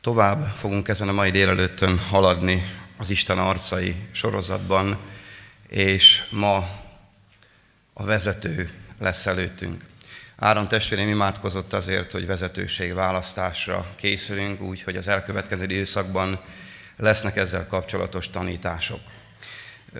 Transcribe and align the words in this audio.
Tovább 0.00 0.54
fogunk 0.56 0.88
ezen 0.88 1.08
a 1.08 1.12
mai 1.12 1.30
délelőttön 1.30 1.98
haladni 1.98 2.64
az 2.96 3.10
Isten 3.10 3.38
arcai 3.38 3.96
sorozatban, 4.12 4.98
és 5.68 6.22
ma 6.30 6.56
a 7.92 8.04
vezető 8.04 8.70
lesz 8.98 9.26
előttünk. 9.26 9.84
Áron 10.36 10.68
testvérem 10.68 11.08
imádkozott 11.08 11.72
azért, 11.72 12.12
hogy 12.12 12.26
vezetőség 12.26 12.94
választásra 12.94 13.86
készülünk, 13.96 14.60
úgy, 14.60 14.82
hogy 14.82 14.96
az 14.96 15.08
elkövetkező 15.08 15.64
időszakban 15.64 16.40
lesznek 16.96 17.36
ezzel 17.36 17.66
kapcsolatos 17.66 18.30
tanítások. 18.30 19.00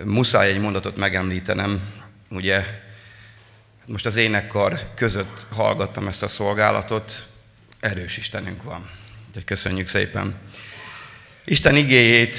Muszáj 0.03 0.49
egy 0.49 0.59
mondatot 0.59 0.97
megemlítenem, 0.97 1.93
ugye 2.29 2.65
most 3.85 4.05
az 4.05 4.15
énekkar 4.15 4.79
között 4.95 5.45
hallgattam 5.51 6.07
ezt 6.07 6.23
a 6.23 6.27
szolgálatot, 6.27 7.25
erős 7.79 8.17
Istenünk 8.17 8.63
van. 8.63 9.00
Úgyhogy 9.31 9.45
köszönjük 9.45 9.87
szépen. 9.87 10.35
Isten 11.45 11.75
igéjét 11.75 12.37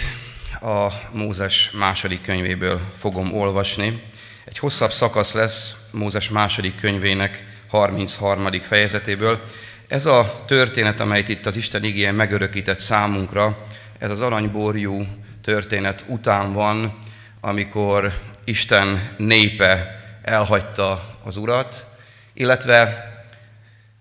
a 0.61 0.89
Mózes 1.13 1.71
második 1.71 2.23
könyvéből 2.23 2.81
fogom 2.99 3.35
olvasni. 3.35 4.03
Egy 4.45 4.59
hosszabb 4.59 4.93
szakasz 4.93 5.33
lesz 5.33 5.77
Mózes 5.91 6.29
második 6.29 6.81
könyvének 6.81 7.45
33. 7.69 8.53
fejezetéből. 8.61 9.41
Ez 9.89 10.07
a 10.07 10.45
történet, 10.47 11.01
amelyet 11.01 11.29
itt 11.29 11.47
az 11.47 11.57
Isten 11.57 11.85
igéje 11.85 12.13
megörökített 12.13 12.81
számunkra, 12.81 13.67
ez 13.99 14.11
az 14.11 14.21
aranyborjú 14.21 15.07
történet 15.43 16.05
után 16.07 16.53
van, 16.53 16.99
amikor 17.41 18.21
Isten 18.45 19.15
népe 19.19 20.01
elhagyta 20.23 21.19
az 21.25 21.37
urat, 21.37 21.87
illetve 22.35 23.07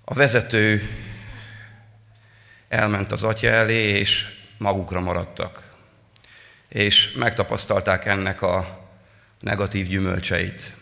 a 0.06 0.14
vezető 0.14 0.90
elment 2.72 3.12
az 3.12 3.24
atya 3.24 3.48
elé, 3.48 3.84
és 3.84 4.28
magukra 4.58 5.00
maradtak. 5.00 5.72
És 6.70 7.12
megtapasztalták 7.12 8.06
ennek 8.06 8.42
a 8.42 8.88
negatív 9.40 9.88
gyümölcseit. 9.88 10.76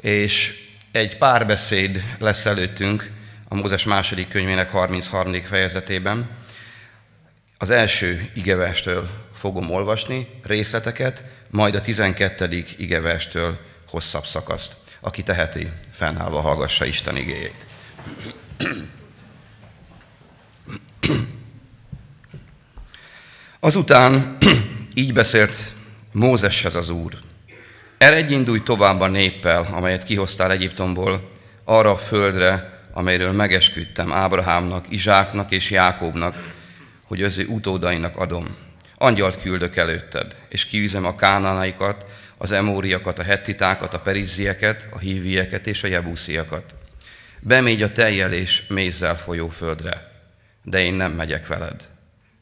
És 0.00 0.66
egy 0.92 1.18
párbeszéd 1.18 2.16
lesz 2.18 2.46
előttünk 2.46 3.10
a 3.48 3.54
Mózes 3.54 3.84
második 3.84 4.28
könyvének 4.28 4.70
33. 4.70 5.42
fejezetében. 5.42 6.30
Az 7.58 7.70
első 7.70 8.30
igevestől 8.34 9.10
fogom 9.34 9.70
olvasni 9.70 10.28
részleteket, 10.42 11.24
majd 11.50 11.74
a 11.74 11.80
12. 11.80 12.64
igevestől 12.76 13.58
hosszabb 13.88 14.24
szakaszt. 14.24 14.76
Aki 15.00 15.22
teheti, 15.22 15.70
fennállva 15.92 16.40
hallgassa 16.40 16.84
Isten 16.84 17.16
igéjét. 17.16 17.66
Azután 23.60 24.38
így 24.94 25.12
beszélt 25.12 25.72
Mózeshez 26.12 26.74
az 26.74 26.90
Úr. 26.90 27.18
Eredj 27.98 28.34
indulj 28.34 28.62
tovább 28.62 29.00
a 29.00 29.06
néppel, 29.06 29.68
amelyet 29.72 30.02
kihoztál 30.02 30.50
Egyiptomból, 30.50 31.28
arra 31.64 31.90
a 31.90 31.96
földre, 31.96 32.80
amelyről 32.92 33.32
megesküdtem 33.32 34.12
Ábrahámnak, 34.12 34.84
Izsáknak 34.88 35.52
és 35.52 35.70
Jákóbnak, 35.70 36.36
hogy 37.02 37.22
az 37.22 37.38
ő 37.38 37.46
utódainak 37.46 38.16
adom. 38.16 38.56
Angyalt 38.96 39.40
küldök 39.40 39.76
előtted, 39.76 40.36
és 40.48 40.64
kiűzem 40.64 41.04
a 41.04 41.14
kánánaikat, 41.14 42.06
az 42.36 42.52
emóriakat, 42.52 43.18
a 43.18 43.22
hettitákat, 43.22 43.94
a 43.94 44.00
perizzieket, 44.00 44.86
a 44.90 44.98
hívieket 44.98 45.66
és 45.66 45.84
a 45.84 45.88
jebusziakat. 45.88 46.74
Bemégy 47.40 47.82
a 47.82 47.92
teljel 47.92 48.32
és 48.32 48.66
mézzel 48.68 49.16
folyó 49.16 49.48
földre, 49.48 50.12
de 50.62 50.80
én 50.80 50.94
nem 50.94 51.12
megyek 51.12 51.46
veled, 51.46 51.88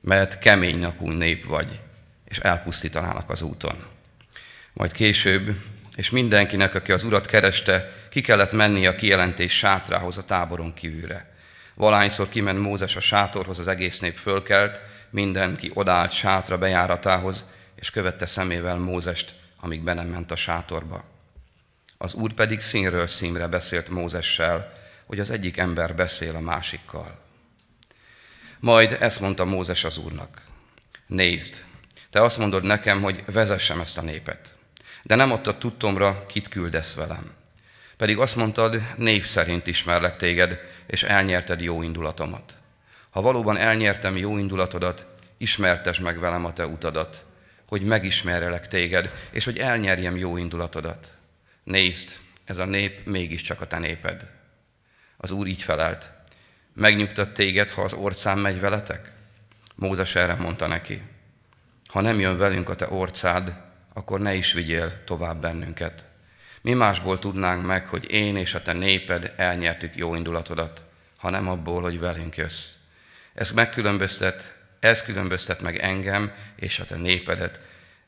mert 0.06 0.38
kemény 0.38 0.78
nakú 0.78 1.10
nép 1.10 1.44
vagy, 1.44 1.80
és 2.24 2.38
elpusztítanának 2.38 3.30
az 3.30 3.42
úton. 3.42 3.84
Majd 4.72 4.92
később, 4.92 5.56
és 5.96 6.10
mindenkinek, 6.10 6.74
aki 6.74 6.92
az 6.92 7.04
urat 7.04 7.26
kereste, 7.26 7.92
ki 8.10 8.20
kellett 8.20 8.52
menni 8.52 8.86
a 8.86 8.94
kijelentés 8.94 9.56
sátrához 9.56 10.18
a 10.18 10.24
táboron 10.24 10.74
kívülre. 10.74 11.34
Valányszor 11.74 12.28
kiment 12.28 12.60
Mózes 12.60 12.96
a 12.96 13.00
sátorhoz, 13.00 13.58
az 13.58 13.68
egész 13.68 13.98
nép 13.98 14.16
fölkelt, 14.16 14.80
mindenki 15.10 15.70
odállt 15.74 16.12
sátra 16.12 16.58
bejáratához, 16.58 17.44
és 17.74 17.90
követte 17.90 18.26
szemével 18.26 18.76
Mózest, 18.76 19.34
amíg 19.60 19.82
be 19.82 19.94
nem 19.94 20.08
ment 20.08 20.30
a 20.30 20.36
sátorba. 20.36 21.04
Az 21.98 22.14
úr 22.14 22.32
pedig 22.32 22.60
színről 22.60 23.06
színre 23.06 23.46
beszélt 23.46 23.88
Mózessel, 23.88 24.72
hogy 25.06 25.20
az 25.20 25.30
egyik 25.30 25.56
ember 25.56 25.94
beszél 25.94 26.34
a 26.34 26.40
másikkal. 26.40 27.24
Majd 28.60 28.96
ezt 29.00 29.20
mondta 29.20 29.44
Mózes 29.44 29.84
az 29.84 29.98
úrnak. 29.98 30.42
Nézd, 31.06 31.64
te 32.10 32.22
azt 32.22 32.38
mondod 32.38 32.64
nekem, 32.64 33.02
hogy 33.02 33.24
vezessem 33.26 33.80
ezt 33.80 33.98
a 33.98 34.02
népet, 34.02 34.54
de 35.02 35.14
nem 35.14 35.32
adtad 35.32 35.58
tudtomra, 35.58 36.24
kit 36.26 36.48
küldesz 36.48 36.94
velem. 36.94 37.32
Pedig 37.96 38.18
azt 38.18 38.36
mondtad, 38.36 38.82
név 38.96 39.24
szerint 39.24 39.66
ismerlek 39.66 40.16
téged, 40.16 40.60
és 40.86 41.02
elnyerted 41.02 41.60
jó 41.60 41.82
indulatomat. 41.82 42.54
Ha 43.10 43.20
valóban 43.20 43.56
elnyertem 43.56 44.16
jó 44.16 44.38
indulatodat, 44.38 45.06
ismertes 45.38 46.00
meg 46.00 46.18
velem 46.18 46.44
a 46.44 46.52
te 46.52 46.66
utadat, 46.66 47.24
hogy 47.66 47.82
megismerjelek 47.82 48.68
téged, 48.68 49.10
és 49.30 49.44
hogy 49.44 49.58
elnyerjem 49.58 50.16
jó 50.16 50.36
indulatodat. 50.36 51.12
Nézd, 51.64 52.10
ez 52.44 52.58
a 52.58 52.64
nép 52.64 53.06
mégiscsak 53.06 53.60
a 53.60 53.66
te 53.66 53.78
néped. 53.78 54.26
Az 55.16 55.30
Úr 55.30 55.46
így 55.46 55.62
felelt, 55.62 56.12
megnyugtat 56.76 57.34
téged, 57.34 57.70
ha 57.70 57.82
az 57.82 57.92
orcán 57.92 58.38
megy 58.38 58.60
veletek? 58.60 59.12
Mózes 59.74 60.14
erre 60.14 60.34
mondta 60.34 60.66
neki, 60.66 61.02
ha 61.86 62.00
nem 62.00 62.20
jön 62.20 62.36
velünk 62.38 62.68
a 62.68 62.74
te 62.74 62.88
orcád, 62.88 63.52
akkor 63.92 64.20
ne 64.20 64.34
is 64.34 64.52
vigyél 64.52 65.04
tovább 65.04 65.40
bennünket. 65.40 66.04
Mi 66.60 66.72
másból 66.72 67.18
tudnánk 67.18 67.66
meg, 67.66 67.86
hogy 67.86 68.10
én 68.10 68.36
és 68.36 68.54
a 68.54 68.62
te 68.62 68.72
néped 68.72 69.32
elnyertük 69.36 69.96
jó 69.96 70.14
indulatodat, 70.14 70.82
ha 71.16 71.30
nem 71.30 71.48
abból, 71.48 71.82
hogy 71.82 72.00
velünk 72.00 72.36
jössz. 72.36 72.72
Ez 73.34 73.50
megkülönböztet, 73.50 74.54
ez 74.80 75.02
különböztet 75.02 75.60
meg 75.60 75.78
engem 75.78 76.32
és 76.56 76.78
a 76.78 76.84
te 76.84 76.96
népedet 76.96 77.60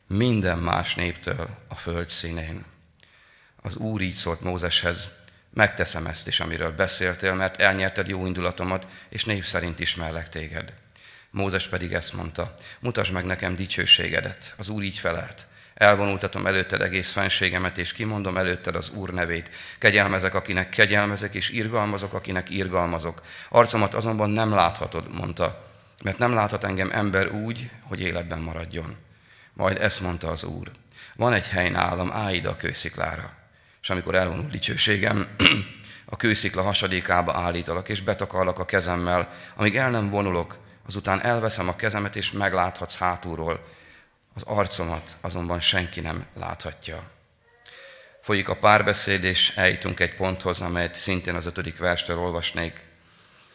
minden 0.06 0.58
más 0.58 0.94
néptől 0.94 1.48
a 1.68 1.74
föld 1.74 2.08
színén. 2.08 2.64
Az 3.62 3.76
Úr 3.76 4.00
így 4.00 4.14
szólt 4.14 4.40
Mózeshez, 4.40 5.10
megteszem 5.58 6.06
ezt 6.06 6.26
is, 6.26 6.40
amiről 6.40 6.70
beszéltél, 6.70 7.34
mert 7.34 7.60
elnyerted 7.60 8.08
jó 8.08 8.26
indulatomat, 8.26 8.86
és 9.08 9.24
név 9.24 9.44
szerint 9.44 9.80
ismerlek 9.80 10.28
téged. 10.28 10.72
Mózes 11.30 11.68
pedig 11.68 11.92
ezt 11.92 12.12
mondta, 12.12 12.54
mutasd 12.80 13.12
meg 13.12 13.24
nekem 13.24 13.56
dicsőségedet. 13.56 14.54
Az 14.56 14.68
Úr 14.68 14.82
így 14.82 14.98
felelt. 14.98 15.46
Elvonultatom 15.74 16.46
előtted 16.46 16.82
egész 16.82 17.12
fenségemet, 17.12 17.78
és 17.78 17.92
kimondom 17.92 18.36
előtted 18.36 18.74
az 18.74 18.90
Úr 18.90 19.10
nevét. 19.10 19.50
Kegyelmezek, 19.78 20.34
akinek 20.34 20.68
kegyelmezek, 20.68 21.34
és 21.34 21.50
irgalmazok, 21.50 22.12
akinek 22.12 22.50
irgalmazok. 22.50 23.22
Arcomat 23.48 23.94
azonban 23.94 24.30
nem 24.30 24.50
láthatod, 24.50 25.14
mondta, 25.14 25.72
mert 26.04 26.18
nem 26.18 26.32
láthat 26.32 26.64
engem 26.64 26.90
ember 26.92 27.30
úgy, 27.30 27.70
hogy 27.82 28.00
életben 28.00 28.38
maradjon. 28.38 28.96
Majd 29.52 29.80
ezt 29.80 30.00
mondta 30.00 30.28
az 30.28 30.44
Úr. 30.44 30.70
Van 31.16 31.32
egy 31.32 31.48
hely 31.48 31.68
nálam, 31.68 32.12
állj 32.12 32.40
a 32.44 32.56
kősziklára. 32.56 33.38
És 33.82 33.90
amikor 33.90 34.14
elvonul 34.14 34.48
dicsőségem, 34.50 35.28
a 36.10 36.16
kőszikla 36.16 36.62
hasadékába 36.62 37.32
állítalak, 37.34 37.88
és 37.88 38.02
betakarlak 38.02 38.58
a 38.58 38.64
kezemmel, 38.64 39.32
amíg 39.56 39.76
el 39.76 39.90
nem 39.90 40.08
vonulok, 40.08 40.58
azután 40.86 41.22
elveszem 41.22 41.68
a 41.68 41.76
kezemet, 41.76 42.16
és 42.16 42.32
megláthatsz 42.32 42.96
hátulról. 42.96 43.68
Az 44.34 44.42
arcomat 44.42 45.16
azonban 45.20 45.60
senki 45.60 46.00
nem 46.00 46.26
láthatja. 46.34 47.10
Folyik 48.22 48.48
a 48.48 48.56
párbeszéd, 48.56 49.24
és 49.24 49.52
eljutunk 49.56 50.00
egy 50.00 50.14
ponthoz, 50.14 50.60
amelyet 50.60 50.94
szintén 50.94 51.34
az 51.34 51.46
ötödik 51.46 51.78
verstől 51.78 52.18
olvasnék. 52.18 52.80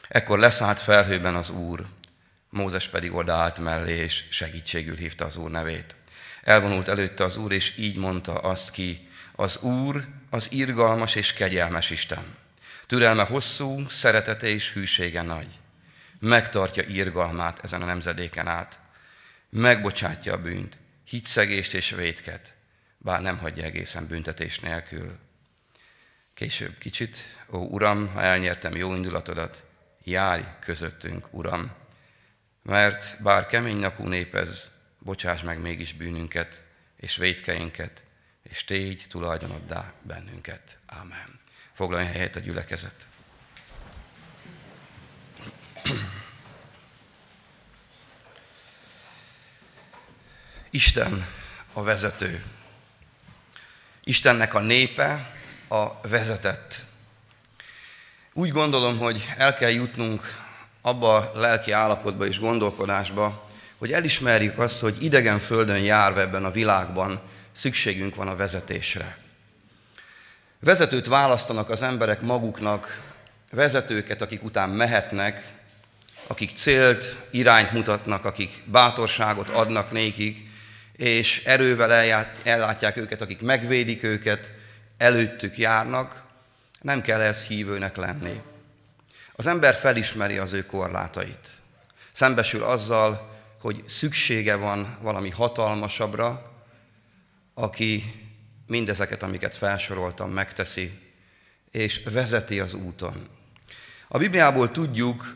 Ekkor 0.08 0.40
leszállt 0.40 0.80
felhőben 0.80 1.36
az 1.36 1.50
Úr, 1.50 1.86
Mózes 2.50 2.88
pedig 2.88 3.14
odaállt 3.14 3.58
mellé, 3.58 3.96
és 3.96 4.24
segítségül 4.30 4.96
hívta 4.96 5.26
az 5.26 5.38
Úr 5.38 5.50
nevét. 5.50 5.96
Elvonult 6.44 6.88
előtte 6.88 7.24
az 7.24 7.38
Úr, 7.38 7.52
és 7.52 7.78
így 7.78 7.98
mondta 7.98 8.34
azt 8.34 8.72
ki, 8.72 9.10
az 9.36 9.62
Úr 9.62 10.06
az 10.30 10.52
irgalmas 10.52 11.16
és 11.16 11.34
kegyelmes 11.34 11.90
Isten. 11.90 12.36
Türelme 12.88 13.24
hosszú, 13.24 13.88
szeretete 13.88 14.48
és 14.48 14.74
hűsége 14.74 15.22
nagy. 15.22 15.60
Megtartja 16.20 16.84
irgalmát 16.84 17.64
ezen 17.64 17.82
a 17.82 17.86
nemzedéken 17.86 18.48
át. 18.48 18.80
Megbocsátja 19.50 20.34
a 20.34 20.42
bűnt, 20.42 20.78
hitszegést 21.04 21.74
és 21.74 21.90
vétket, 21.90 22.54
bár 22.98 23.22
nem 23.22 23.38
hagyja 23.38 23.64
egészen 23.64 24.08
büntetés 24.08 24.60
nélkül. 24.60 25.18
Később 26.34 26.78
kicsit, 26.78 27.18
ó 27.52 27.58
Uram, 27.58 28.08
ha 28.08 28.22
elnyertem 28.22 28.76
jó 28.76 28.96
indulatodat, 28.96 29.64
járj 30.04 30.44
közöttünk, 30.60 31.28
Uram, 31.32 31.72
mert 32.64 33.22
bár 33.22 33.46
kemény 33.46 33.78
napú 33.78 34.08
nép 34.08 34.36
ez, 34.36 34.72
bocsáss 35.00 35.42
meg 35.42 35.60
mégis 35.60 35.94
bűnünket 35.94 36.64
és 36.98 37.16
védkeinket, 37.16 38.04
és 38.54 38.64
tégy 38.64 39.06
tulajdonoddá 39.10 39.94
bennünket. 40.02 40.78
Ámen. 40.86 41.40
Foglaljon 41.74 42.12
helyet 42.12 42.36
a 42.36 42.40
gyülekezet. 42.40 43.06
Isten 50.70 51.28
a 51.74 51.84
vezető. 51.84 52.44
Istennek 54.04 54.54
a 54.54 54.60
népe 54.60 55.36
a 55.68 56.08
vezetett. 56.08 56.86
Úgy 58.34 58.50
gondolom, 58.50 58.98
hogy 58.98 59.34
el 59.38 59.54
kell 59.54 59.72
jutnunk 59.72 60.44
abba 60.82 61.16
a 61.16 61.40
lelki 61.40 61.72
állapotba 61.72 62.26
és 62.26 62.40
gondolkodásba, 62.40 63.50
hogy 63.78 63.92
elismerjük 63.92 64.60
azt, 64.60 64.82
hogy 64.82 65.04
idegen 65.04 65.40
földön 65.40 65.82
járva 65.82 66.20
ebben 66.20 66.46
a 66.46 66.52
világban 66.52 67.22
szükségünk 67.54 68.16
van 68.16 68.28
a 68.28 68.36
vezetésre. 68.36 69.18
Vezetőt 70.60 71.08
választanak 71.08 71.70
az 71.70 71.82
emberek 71.82 72.22
maguknak, 72.22 73.02
vezetőket, 73.52 74.22
akik 74.22 74.44
után 74.44 74.70
mehetnek, 74.70 75.52
akik 76.28 76.56
célt, 76.56 77.16
irányt 77.32 77.72
mutatnak, 77.72 78.26
akik 78.26 78.62
bátorságot 78.66 79.50
adnak 79.50 79.92
nékik, 79.92 80.52
és 80.96 81.44
erővel 81.46 82.28
ellátják 82.44 82.98
őket, 82.98 83.22
akik 83.22 83.42
megvédik 83.42 84.04
őket, 84.04 84.52
előttük 84.98 85.58
járnak, 85.58 86.24
nem 86.82 87.02
kell 87.02 87.22
ez 87.22 87.44
hívőnek 87.44 87.96
lenni. 87.96 88.42
Az 89.36 89.48
ember 89.48 89.76
felismeri 89.76 90.38
az 90.38 90.54
ő 90.54 90.66
korlátait. 90.66 91.48
Szembesül 92.12 92.64
azzal, 92.64 93.32
hogy 93.62 93.84
szüksége 93.86 94.56
van 94.56 94.98
valami 95.02 95.30
hatalmasabbra, 95.30 96.53
aki 97.54 98.04
mindezeket, 98.68 99.24
amiket 99.24 99.56
felsoroltam, 99.56 100.32
megteszi, 100.32 101.00
és 101.72 102.02
vezeti 102.12 102.60
az 102.60 102.74
úton. 102.74 103.28
A 104.08 104.18
Bibliából 104.18 104.72
tudjuk, 104.72 105.36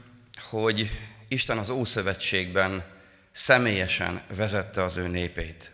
hogy 0.49 0.89
Isten 1.27 1.57
az 1.57 1.69
Ószövetségben 1.69 2.83
személyesen 3.31 4.21
vezette 4.35 4.83
az 4.83 4.97
ő 4.97 5.07
népét. 5.07 5.71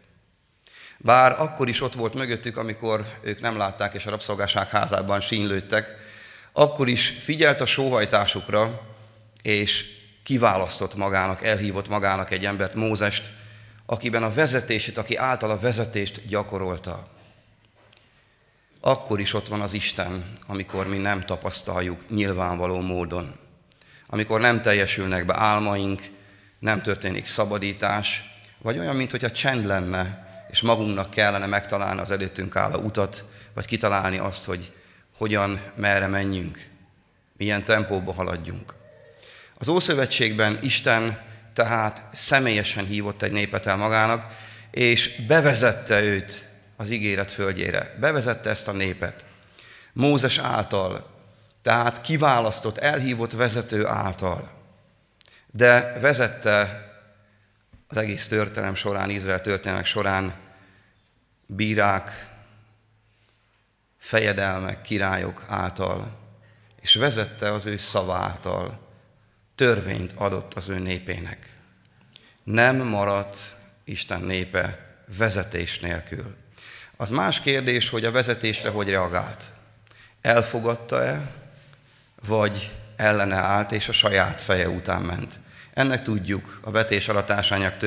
Bár 0.97 1.41
akkor 1.41 1.69
is 1.69 1.81
ott 1.81 1.93
volt 1.93 2.13
mögöttük, 2.13 2.57
amikor 2.57 3.13
ők 3.21 3.41
nem 3.41 3.57
látták, 3.57 3.93
és 3.93 4.05
a 4.05 4.09
rabszolgáság 4.09 4.69
házában 4.69 5.21
sínlődtek, 5.21 5.87
akkor 6.51 6.87
is 6.87 7.07
figyelt 7.07 7.61
a 7.61 7.65
sóhajtásukra, 7.65 8.81
és 9.41 9.85
kiválasztott 10.23 10.95
magának, 10.95 11.43
elhívott 11.43 11.87
magának 11.87 12.31
egy 12.31 12.45
embert, 12.45 12.73
Mózest, 12.73 13.29
akiben 13.93 14.23
a 14.23 14.33
vezetését, 14.33 14.97
aki 14.97 15.15
által 15.15 15.49
a 15.49 15.59
vezetést 15.59 16.27
gyakorolta. 16.27 17.07
Akkor 18.79 19.19
is 19.19 19.33
ott 19.33 19.47
van 19.47 19.61
az 19.61 19.73
Isten, 19.73 20.33
amikor 20.47 20.87
mi 20.87 20.97
nem 20.97 21.25
tapasztaljuk 21.25 22.09
nyilvánvaló 22.09 22.79
módon. 22.79 23.35
Amikor 24.07 24.39
nem 24.39 24.61
teljesülnek 24.61 25.25
be 25.25 25.37
álmaink, 25.37 26.09
nem 26.59 26.81
történik 26.81 27.27
szabadítás, 27.27 28.23
vagy 28.57 28.79
olyan, 28.79 28.95
mintha 28.95 29.31
csend 29.31 29.65
lenne, 29.65 30.27
és 30.51 30.61
magunknak 30.61 31.09
kellene 31.09 31.45
megtalálni 31.45 31.99
az 31.99 32.11
előttünk 32.11 32.55
álló 32.55 32.79
utat, 32.79 33.25
vagy 33.53 33.65
kitalálni 33.65 34.17
azt, 34.17 34.45
hogy 34.45 34.73
hogyan, 35.17 35.61
merre 35.75 36.07
menjünk, 36.07 36.69
milyen 37.37 37.63
tempóba 37.63 38.13
haladjunk. 38.13 38.73
Az 39.57 39.67
Ószövetségben 39.67 40.59
Isten 40.61 41.31
tehát 41.53 42.01
személyesen 42.13 42.85
hívott 42.85 43.21
egy 43.21 43.31
népet 43.31 43.65
el 43.65 43.75
magának, 43.75 44.25
és 44.71 45.25
bevezette 45.27 46.01
őt 46.01 46.49
az 46.75 46.89
ígéret 46.89 47.31
földjére. 47.31 47.95
Bevezette 47.99 48.49
ezt 48.49 48.67
a 48.67 48.71
népet. 48.71 49.25
Mózes 49.93 50.37
által, 50.37 51.11
tehát 51.61 52.01
kiválasztott, 52.01 52.77
elhívott 52.77 53.31
vezető 53.31 53.87
által. 53.87 54.51
De 55.51 55.99
vezette 55.99 56.87
az 57.87 57.97
egész 57.97 58.27
történelem 58.27 58.75
során, 58.75 59.09
Izrael 59.09 59.41
történelmek 59.41 59.85
során 59.85 60.35
bírák, 61.45 62.27
fejedelmek, 63.97 64.81
királyok 64.81 65.45
által, 65.47 66.19
és 66.81 66.95
vezette 66.95 67.51
az 67.51 67.65
ő 67.65 67.77
szaváltal, 67.77 68.79
törvényt 69.55 70.11
adott 70.15 70.53
az 70.53 70.69
ő 70.69 70.79
népének. 70.79 71.57
Nem 72.43 72.77
maradt 72.77 73.55
Isten 73.83 74.21
népe 74.21 74.95
vezetés 75.17 75.79
nélkül. 75.79 76.35
Az 76.97 77.09
más 77.09 77.39
kérdés, 77.39 77.89
hogy 77.89 78.05
a 78.05 78.11
vezetésre 78.11 78.69
hogy 78.69 78.89
reagált. 78.89 79.43
Elfogadta-e, 80.21 81.31
vagy 82.27 82.71
ellene 82.95 83.35
állt, 83.35 83.71
és 83.71 83.87
a 83.87 83.91
saját 83.91 84.41
feje 84.41 84.69
után 84.69 85.01
ment. 85.01 85.39
Ennek 85.73 86.03
tudjuk 86.03 86.59
a 86.61 86.71
vetés 86.71 87.07
alatásányák 87.07 87.77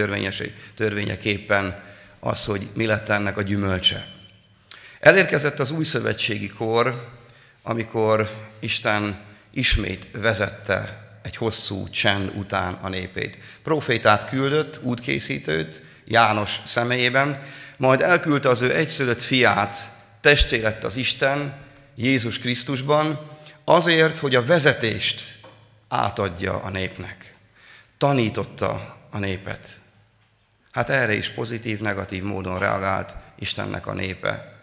törvényeképpen 0.75 1.83
az, 2.21 2.45
hogy 2.45 2.69
mi 2.75 2.87
lett 2.87 3.09
ennek 3.09 3.37
a 3.37 3.43
gyümölcse. 3.43 4.07
Elérkezett 5.01 5.59
az 5.59 5.71
új 5.71 5.85
szövetségi 5.85 6.49
kor, 6.49 7.09
amikor 7.63 8.31
Isten 8.59 9.21
ismét 9.51 10.07
vezette 10.13 11.06
egy 11.27 11.37
hosszú 11.37 11.89
csend 11.89 12.31
után 12.35 12.75
a 12.75 12.89
népét. 12.89 13.39
Profétát 13.63 14.29
küldött, 14.29 14.79
útkészítőt 14.83 15.83
János 16.05 16.61
személyében, 16.65 17.43
majd 17.77 18.01
elküldte 18.01 18.49
az 18.49 18.61
ő 18.61 18.75
egyszülött 18.75 19.23
fiát, 19.23 19.91
testé 20.21 20.61
lett 20.61 20.85
az 20.85 20.97
Isten, 20.97 21.55
Jézus 21.95 22.39
Krisztusban, 22.39 23.31
azért, 23.65 24.19
hogy 24.19 24.35
a 24.35 24.45
vezetést 24.45 25.39
átadja 25.89 26.63
a 26.63 26.71
népnek. 26.71 27.35
Tanította 27.99 28.97
a 29.11 29.19
népet. 29.19 29.81
Hát 30.71 30.91
erre 30.91 31.15
is 31.15 31.31
pozitív, 31.31 31.81
negatív 31.81 32.23
módon 32.23 32.59
reagált 32.59 33.15
Istennek 33.39 33.87
a 33.87 33.95
népe, 33.95 34.59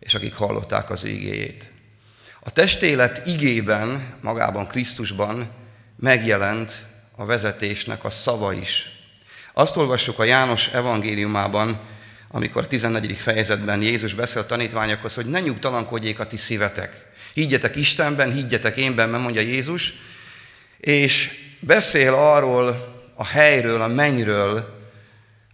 és 0.00 0.14
akik 0.14 0.34
hallották 0.34 0.90
az 0.90 1.04
igéjét. 1.04 1.70
A 2.40 2.50
testélet 2.50 3.26
igében, 3.26 4.14
magában 4.20 4.66
Krisztusban 4.66 5.64
megjelent 5.96 6.84
a 7.16 7.24
vezetésnek 7.24 8.04
a 8.04 8.10
szava 8.10 8.52
is. 8.52 8.88
Azt 9.52 9.76
olvassuk 9.76 10.18
a 10.18 10.24
János 10.24 10.68
evangéliumában, 10.68 11.80
amikor 12.28 12.66
14. 12.66 13.16
fejezetben 13.16 13.82
Jézus 13.82 14.14
beszél 14.14 14.42
a 14.42 14.46
tanítványokhoz, 14.46 15.14
hogy 15.14 15.26
ne 15.26 15.40
nyugtalankodjék 15.40 16.18
a 16.18 16.26
ti 16.26 16.36
szívetek. 16.36 17.06
Higgyetek 17.34 17.76
Istenben, 17.76 18.32
higgyetek 18.32 18.76
énben, 18.76 19.08
mert 19.08 19.22
mondja 19.22 19.40
Jézus, 19.40 19.92
és 20.78 21.30
beszél 21.60 22.14
arról 22.14 22.94
a 23.14 23.24
helyről, 23.24 23.80
a 23.80 23.86
mennyről, 23.86 24.74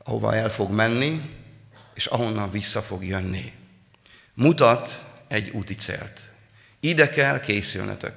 ahova 0.05 0.35
el 0.35 0.51
fog 0.51 0.71
menni, 0.71 1.21
és 1.95 2.07
ahonnan 2.07 2.51
vissza 2.51 2.83
fog 2.83 3.05
jönni. 3.05 3.53
Mutat 4.35 5.05
egy 5.29 5.51
úti 5.51 5.75
célt. 5.75 6.21
Ide 6.81 7.11
kell 7.11 7.41
készülnötök. 7.41 8.15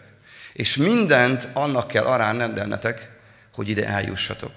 És 0.56 0.76
mindent 0.76 1.48
annak 1.54 1.88
kell 1.88 2.04
arán 2.04 2.38
rendelnetek, 2.38 3.12
hogy 3.54 3.70
ide 3.70 3.88
eljussatok. 3.88 4.52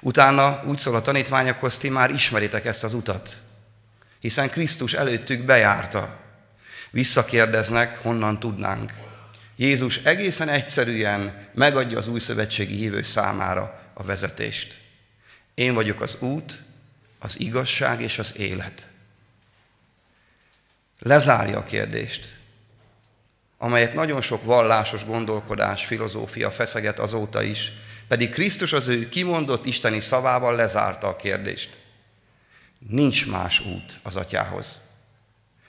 Utána 0.00 0.62
úgy 0.66 0.78
szól 0.78 0.94
a 0.94 1.02
tanítványokhoz, 1.02 1.78
ti 1.78 1.88
már 1.88 2.10
ismeritek 2.10 2.64
ezt 2.64 2.84
az 2.84 2.94
utat, 2.94 3.36
hiszen 4.20 4.50
Krisztus 4.50 4.92
előttük 4.92 5.44
bejárta. 5.44 6.18
Visszakérdeznek, 6.90 8.02
honnan 8.02 8.40
tudnánk. 8.40 8.92
Jézus 9.56 9.96
egészen 9.96 10.48
egyszerűen 10.48 11.48
megadja 11.54 11.98
az 11.98 12.08
új 12.08 12.18
szövetségi 12.18 12.74
hívő 12.74 13.02
számára 13.02 13.80
a 13.94 14.02
vezetést. 14.02 14.80
Én 15.54 15.74
vagyok 15.74 16.00
az 16.00 16.16
út, 16.20 16.62
az 17.18 17.40
igazság 17.40 18.00
és 18.00 18.18
az 18.18 18.34
élet. 18.36 18.86
Lezárja 20.98 21.58
a 21.58 21.64
kérdést 21.64 22.38
amelyet 23.62 23.94
nagyon 23.94 24.20
sok 24.20 24.44
vallásos 24.44 25.04
gondolkodás, 25.04 25.84
filozófia 25.84 26.50
feszeget 26.50 26.98
azóta 26.98 27.42
is, 27.42 27.72
pedig 28.08 28.30
Krisztus 28.30 28.72
az 28.72 28.88
ő 28.88 29.08
kimondott 29.08 29.66
isteni 29.66 30.00
szavával 30.00 30.56
lezárta 30.56 31.06
a 31.06 31.16
kérdést. 31.16 31.78
Nincs 32.88 33.26
más 33.26 33.60
út 33.60 34.00
az 34.02 34.16
atyához. 34.16 34.80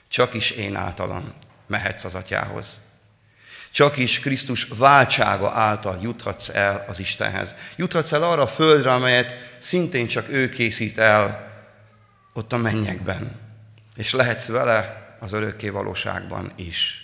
Csak 0.08 0.34
is 0.34 0.50
én 0.50 0.76
általam 0.76 1.34
mehetsz 1.66 2.04
az 2.04 2.14
atyához. 2.14 2.80
Csak 3.70 3.96
is 3.96 4.20
Krisztus 4.20 4.68
váltsága 4.76 5.50
által 5.50 5.98
juthatsz 6.02 6.48
el 6.48 6.84
az 6.88 6.98
Istenhez. 6.98 7.54
Juthatsz 7.76 8.12
el 8.12 8.22
arra 8.22 8.42
a 8.42 8.46
földre, 8.46 8.92
amelyet 8.92 9.56
szintén 9.58 10.06
csak 10.06 10.28
ő 10.28 10.48
készít 10.48 10.98
el 10.98 11.52
ott 12.32 12.52
a 12.52 12.56
mennyekben. 12.56 13.40
És 13.96 14.12
lehetsz 14.12 14.46
vele 14.46 15.16
az 15.20 15.32
örökké 15.32 15.68
valóságban 15.68 16.52
is. 16.56 17.02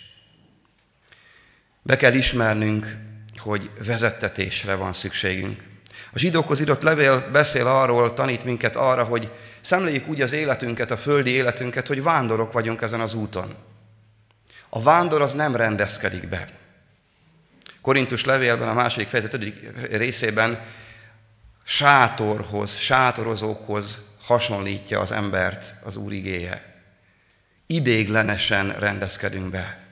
Be 1.83 1.97
kell 1.97 2.15
ismernünk, 2.15 2.97
hogy 3.37 3.71
vezettetésre 3.85 4.75
van 4.75 4.93
szükségünk. 4.93 5.63
A 6.13 6.19
zsidókhoz 6.19 6.61
írott 6.61 6.83
levél 6.83 7.31
beszél 7.33 7.67
arról, 7.67 8.15
tanít 8.15 8.45
minket 8.45 8.77
arra, 8.77 9.05
hogy 9.05 9.31
szemléljük 9.61 10.09
úgy 10.09 10.21
az 10.21 10.33
életünket, 10.33 10.91
a 10.91 10.97
földi 10.97 11.31
életünket, 11.31 11.87
hogy 11.87 12.03
vándorok 12.03 12.53
vagyunk 12.53 12.83
ezen 12.83 13.01
az 13.01 13.15
úton. 13.15 13.55
A 14.69 14.83
vándor 14.83 15.23
az 15.23 15.33
nem 15.33 15.57
rendezkedik 15.57 16.29
be. 16.29 16.49
Korintus 17.81 18.25
levélben, 18.25 18.69
a 18.69 18.75
második 18.75 19.09
fejezet 19.09 19.39
részében 19.91 20.61
sátorhoz, 21.65 22.77
sátorozókhoz 22.77 24.01
hasonlítja 24.23 25.01
az 25.01 25.13
embert 25.13 25.75
az 25.83 25.97
Úr 25.97 26.13
igéje. 26.13 26.83
Idéglenesen 27.67 28.79
rendezkedünk 28.79 29.51
be. 29.51 29.88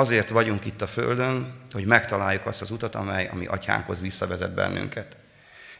Azért 0.00 0.28
vagyunk 0.28 0.64
itt 0.64 0.82
a 0.82 0.86
Földön, 0.86 1.54
hogy 1.70 1.84
megtaláljuk 1.84 2.46
azt 2.46 2.60
az 2.60 2.70
utat, 2.70 2.94
amely 2.94 3.28
a 3.32 3.34
mi 3.34 3.46
atyánkhoz 3.46 4.00
visszavezet 4.00 4.54
bennünket. 4.54 5.16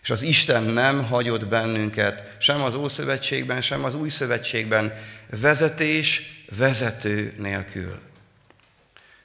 És 0.02 0.10
az 0.10 0.22
Isten 0.22 0.62
nem 0.62 1.04
hagyott 1.04 1.46
bennünket 1.46 2.36
sem 2.38 2.62
az 2.62 2.74
Ószövetségben, 2.74 3.60
sem 3.60 3.84
az 3.84 3.94
Új 3.94 4.08
Szövetségben 4.08 4.92
vezetés, 5.40 6.22
vezető 6.56 7.34
nélkül. 7.38 7.98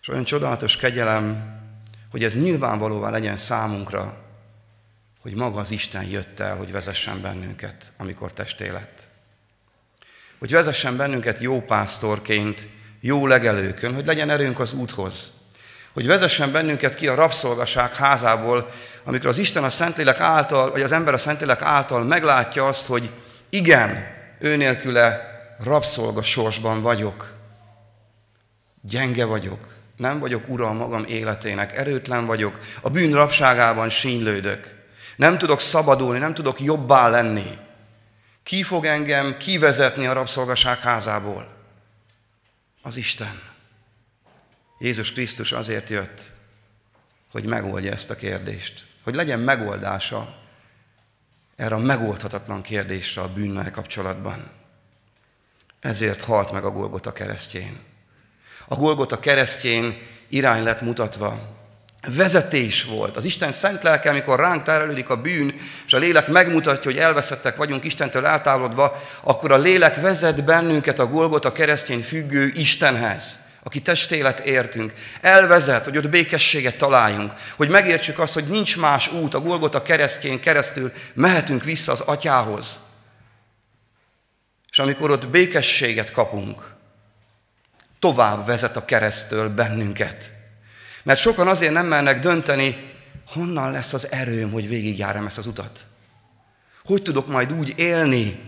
És 0.01 0.07
olyan 0.07 0.23
csodálatos 0.23 0.77
kegyelem, 0.77 1.57
hogy 2.11 2.23
ez 2.23 2.35
nyilvánvalóvá 2.35 3.09
legyen 3.09 3.37
számunkra, 3.37 4.23
hogy 5.19 5.33
maga 5.33 5.59
az 5.59 5.71
Isten 5.71 6.03
jött 6.03 6.39
el, 6.39 6.57
hogy 6.57 6.71
vezessen 6.71 7.21
bennünket, 7.21 7.91
amikor 7.97 8.33
testé 8.33 8.69
lett. 8.69 9.07
Hogy 10.39 10.51
vezessen 10.51 10.97
bennünket 10.97 11.39
jó 11.39 11.61
pásztorként, 11.61 12.67
jó 13.05 13.27
legelőkön, 13.27 13.93
hogy 13.93 14.05
legyen 14.05 14.29
erőnk 14.29 14.59
az 14.59 14.73
úthoz. 14.73 15.31
Hogy 15.93 16.07
vezessen 16.07 16.51
bennünket 16.51 16.93
ki 16.93 17.07
a 17.07 17.15
rabszolgaság 17.15 17.95
házából, 17.95 18.71
amikor 19.03 19.27
az 19.27 19.37
Isten 19.37 19.63
a 19.63 19.69
Szentlélek 19.69 20.19
által, 20.19 20.71
vagy 20.71 20.81
az 20.81 20.91
ember 20.91 21.13
a 21.13 21.17
Szentlélek 21.17 21.61
által 21.61 22.03
meglátja 22.03 22.67
azt, 22.67 22.85
hogy 22.85 23.09
igen, 23.49 24.07
ő 24.39 24.55
nélküle 24.55 25.21
rabszolga 25.63 26.23
sorsban 26.23 26.81
vagyok. 26.81 27.33
Gyenge 28.81 29.25
vagyok, 29.25 29.67
nem 29.97 30.19
vagyok 30.19 30.43
ura 30.47 30.67
a 30.67 30.73
magam 30.73 31.03
életének, 31.07 31.77
erőtlen 31.77 32.25
vagyok, 32.25 32.59
a 32.81 32.89
bűn 32.89 33.13
rabságában 33.13 33.89
sínlődök. 33.89 34.83
Nem 35.15 35.37
tudok 35.37 35.59
szabadulni, 35.59 36.19
nem 36.19 36.33
tudok 36.33 36.59
jobbá 36.61 37.09
lenni. 37.09 37.57
Ki 38.43 38.63
fog 38.63 38.85
engem 38.85 39.37
kivezetni 39.37 40.07
a 40.07 40.13
rabszolgaság 40.13 40.79
házából? 40.79 41.54
Az 42.85 42.97
Isten. 42.97 43.41
Jézus 44.79 45.11
Krisztus 45.11 45.51
azért 45.51 45.89
jött, 45.89 46.31
hogy 47.31 47.45
megoldja 47.45 47.91
ezt 47.91 48.09
a 48.09 48.15
kérdést. 48.15 48.85
Hogy 49.03 49.15
legyen 49.15 49.39
megoldása 49.39 50.41
erre 51.55 51.75
a 51.75 51.79
megoldhatatlan 51.79 52.61
kérdésre 52.61 53.21
a 53.21 53.33
bűnnel 53.33 53.71
kapcsolatban. 53.71 54.51
Ezért 55.79 56.21
halt 56.21 56.51
meg 56.51 56.63
a 56.63 56.71
Golgota 56.71 57.13
keresztjén. 57.13 57.79
A 58.67 58.75
Golgota 58.75 59.19
keresztjén 59.19 59.97
irány 60.27 60.63
lett 60.63 60.81
mutatva. 60.81 61.54
Vezetés 62.15 62.83
volt. 62.83 63.15
Az 63.17 63.25
Isten 63.25 63.51
szent 63.51 63.83
lelke, 63.83 64.09
amikor 64.09 64.39
ránk 64.39 64.63
terelődik 64.63 65.09
a 65.09 65.21
bűn, 65.21 65.53
és 65.85 65.93
a 65.93 65.97
lélek 65.97 66.27
megmutatja, 66.27 66.91
hogy 66.91 66.99
elveszettek 66.99 67.55
vagyunk 67.55 67.83
Istentől 67.83 68.25
eltávolodva, 68.25 69.01
akkor 69.21 69.51
a 69.51 69.57
lélek 69.57 70.01
vezet 70.01 70.43
bennünket 70.43 70.99
a 70.99 71.07
Golgota 71.07 71.51
keresztjén 71.51 72.01
függő 72.01 72.51
Istenhez 72.53 73.43
aki 73.67 73.81
testélet 73.81 74.39
értünk, 74.39 74.93
elvezet, 75.21 75.83
hogy 75.83 75.97
ott 75.97 76.09
békességet 76.09 76.77
találjunk, 76.77 77.33
hogy 77.55 77.69
megértsük 77.69 78.19
azt, 78.19 78.33
hogy 78.33 78.47
nincs 78.47 78.77
más 78.77 79.11
út, 79.11 79.33
a 79.33 79.39
Golgota 79.39 79.81
keresztjén 79.81 80.39
keresztül 80.39 80.91
mehetünk 81.13 81.63
vissza 81.63 81.91
az 81.91 82.01
atyához. 82.01 82.79
És 84.71 84.79
amikor 84.79 85.11
ott 85.11 85.27
békességet 85.27 86.11
kapunk, 86.11 86.73
tovább 87.99 88.45
vezet 88.45 88.75
a 88.75 88.85
keresztől 88.85 89.49
bennünket. 89.49 90.34
Mert 91.05 91.19
sokan 91.19 91.47
azért 91.47 91.73
nem 91.73 91.87
mernek 91.87 92.19
dönteni, 92.19 92.93
honnan 93.27 93.71
lesz 93.71 93.93
az 93.93 94.11
erőm, 94.11 94.51
hogy 94.51 94.67
végigjárjam 94.67 95.25
ezt 95.25 95.37
az 95.37 95.47
utat. 95.47 95.85
Hogy 96.85 97.01
tudok 97.01 97.27
majd 97.27 97.53
úgy 97.53 97.73
élni, 97.77 98.39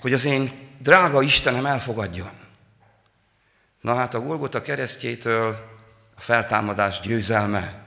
hogy 0.00 0.12
az 0.12 0.24
én 0.24 0.50
drága 0.78 1.22
Istenem 1.22 1.66
elfogadjon. 1.66 2.30
Na 3.80 3.94
hát 3.94 4.14
a 4.14 4.20
Golgota 4.20 4.62
keresztjétől 4.62 5.56
a 6.16 6.20
feltámadás 6.20 7.00
győzelme, 7.00 7.82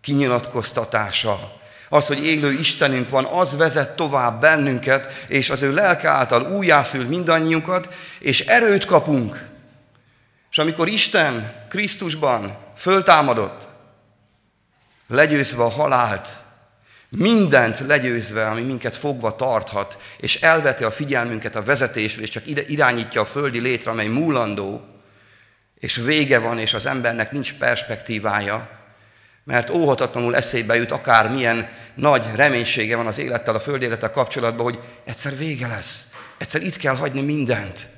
kinyilatkoztatása, 0.00 1.60
az, 1.88 2.06
hogy 2.06 2.24
élő 2.24 2.52
Istenünk 2.52 3.08
van, 3.08 3.24
az 3.24 3.56
vezet 3.56 3.96
tovább 3.96 4.40
bennünket, 4.40 5.12
és 5.28 5.50
az 5.50 5.62
ő 5.62 5.72
lelke 5.72 6.08
által 6.08 6.52
újjászül 6.52 7.06
mindannyiunkat, 7.06 7.94
és 8.18 8.40
erőt 8.40 8.84
kapunk. 8.84 9.48
És 10.50 10.58
amikor 10.58 10.88
Isten 10.88 11.66
Krisztusban 11.68 12.58
föltámadott, 12.76 13.70
legyőzve 15.12 15.62
a 15.62 15.68
halált, 15.68 16.28
mindent 17.08 17.78
legyőzve, 17.78 18.46
ami 18.46 18.62
minket 18.62 18.96
fogva 18.96 19.36
tarthat, 19.36 19.98
és 20.16 20.40
elveti 20.40 20.84
a 20.84 20.90
figyelmünket 20.90 21.56
a 21.56 21.62
vezetésről, 21.62 22.24
és 22.24 22.30
csak 22.30 22.46
ide 22.46 22.62
irányítja 22.66 23.20
a 23.20 23.24
földi 23.24 23.60
létre, 23.60 23.90
amely 23.90 24.06
múlandó, 24.06 24.84
és 25.78 25.96
vége 25.96 26.38
van, 26.38 26.58
és 26.58 26.74
az 26.74 26.86
embernek 26.86 27.32
nincs 27.32 27.54
perspektívája, 27.54 28.68
mert 29.44 29.70
óhatatlanul 29.70 30.36
eszébe 30.36 30.76
jut 30.76 30.90
akár 30.90 31.30
milyen 31.30 31.68
nagy 31.94 32.26
reménysége 32.34 32.96
van 32.96 33.06
az 33.06 33.18
élettel, 33.18 33.54
a 33.54 33.60
föld 33.60 33.82
élettel 33.82 34.10
kapcsolatban, 34.10 34.64
hogy 34.64 34.80
egyszer 35.04 35.36
vége 35.36 35.66
lesz, 35.66 36.06
egyszer 36.38 36.62
itt 36.62 36.76
kell 36.76 36.96
hagyni 36.96 37.22
mindent. 37.22 37.88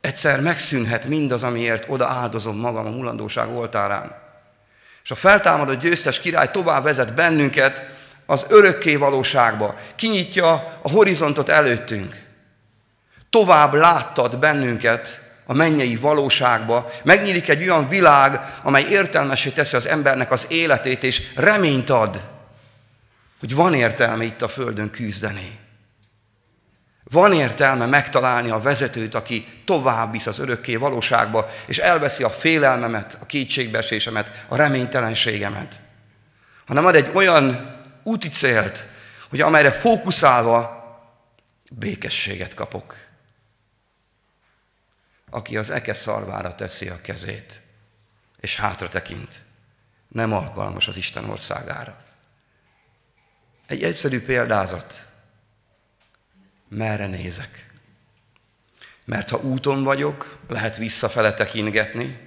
Egyszer 0.00 0.40
megszűnhet 0.40 1.04
mindaz, 1.04 1.42
amiért 1.42 1.84
oda 1.88 2.06
áldozom 2.06 2.56
magam 2.56 2.86
a 2.86 2.90
mulandóság 2.90 3.48
oltárán. 3.48 4.21
És 5.04 5.10
a 5.10 5.14
feltámadott 5.14 5.80
győztes 5.80 6.20
király 6.20 6.50
tovább 6.50 6.82
vezet 6.82 7.14
bennünket 7.14 7.82
az 8.26 8.46
örökké 8.48 8.96
valóságba. 8.96 9.74
Kinyitja 9.96 10.78
a 10.82 10.90
horizontot 10.90 11.48
előttünk. 11.48 12.22
Tovább 13.30 13.74
láttad 13.74 14.38
bennünket 14.38 15.20
a 15.46 15.54
mennyei 15.54 15.96
valóságba, 15.96 16.90
megnyílik 17.04 17.48
egy 17.48 17.62
olyan 17.62 17.88
világ, 17.88 18.40
amely 18.62 18.84
értelmesé 18.90 19.50
teszi 19.50 19.76
az 19.76 19.86
embernek 19.86 20.30
az 20.30 20.46
életét, 20.48 21.02
és 21.02 21.22
reményt 21.34 21.90
ad, 21.90 22.20
hogy 23.40 23.54
van 23.54 23.74
értelme 23.74 24.24
itt 24.24 24.42
a 24.42 24.48
Földön 24.48 24.90
küzdeni. 24.90 25.58
Van 27.12 27.32
értelme 27.32 27.86
megtalálni 27.86 28.50
a 28.50 28.60
vezetőt, 28.60 29.14
aki 29.14 29.46
tovább 29.64 30.12
visz 30.12 30.26
az 30.26 30.38
örökké 30.38 30.76
valóságba, 30.76 31.48
és 31.66 31.78
elveszi 31.78 32.22
a 32.22 32.30
félelmemet, 32.30 33.16
a 33.20 33.26
kétségbeesésemet, 33.26 34.44
a 34.48 34.56
reménytelenségemet. 34.56 35.80
Hanem 36.66 36.86
ad 36.86 36.94
egy 36.94 37.10
olyan 37.14 37.76
úti 38.02 38.28
célt, 38.28 38.86
hogy 39.30 39.40
amelyre 39.40 39.70
fókuszálva 39.70 40.80
békességet 41.72 42.54
kapok 42.54 42.94
aki 45.34 45.56
az 45.56 45.70
eke 45.70 45.94
szarvára 45.94 46.54
teszi 46.54 46.88
a 46.88 47.00
kezét, 47.00 47.60
és 48.40 48.56
hátra 48.56 48.88
tekint, 48.88 49.42
nem 50.08 50.32
alkalmas 50.32 50.88
az 50.88 50.96
Isten 50.96 51.30
országára. 51.30 52.04
Egy 53.66 53.82
egyszerű 53.82 54.24
példázat. 54.24 55.06
Merre 56.76 57.06
nézek? 57.06 57.66
Mert 59.04 59.28
ha 59.28 59.40
úton 59.40 59.82
vagyok, 59.82 60.38
lehet 60.48 60.76
visszafele 60.76 61.34
tekintgetni, 61.34 62.18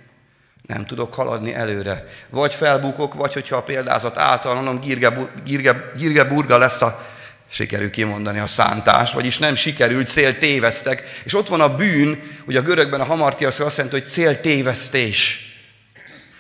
nem 0.68 0.86
tudok 0.86 1.14
haladni 1.14 1.54
előre. 1.54 2.08
Vagy 2.30 2.54
felbukok, 2.54 3.14
vagy 3.14 3.34
hogyha 3.34 3.56
a 3.56 3.64
példázat 3.64 4.18
által 4.18 4.56
mondom, 4.56 4.80
girge, 4.80 5.32
girge, 5.44 5.92
girge 5.98 6.24
burga 6.24 6.58
lesz 6.58 6.82
a 6.82 7.06
sikerül 7.50 7.90
kimondani 7.90 8.40
a 8.40 8.48
szántás, 8.48 9.14
vagyis 9.14 9.38
nem 9.38 9.56
sikerült, 9.56 10.08
cél 10.08 10.38
tévesztek. 10.38 11.22
És 11.24 11.34
ott 11.34 11.48
van 11.48 11.62
a 11.62 11.76
bűn, 11.76 12.22
hogy 12.46 12.56
a 12.56 12.62
görögben 12.62 13.02
a 13.02 13.06
hamartia 13.06 13.48
azt 13.48 13.78
jelenti, 13.78 14.00
hogy 14.00 14.08
cél 14.08 14.42
tévesztés. 14.42 15.40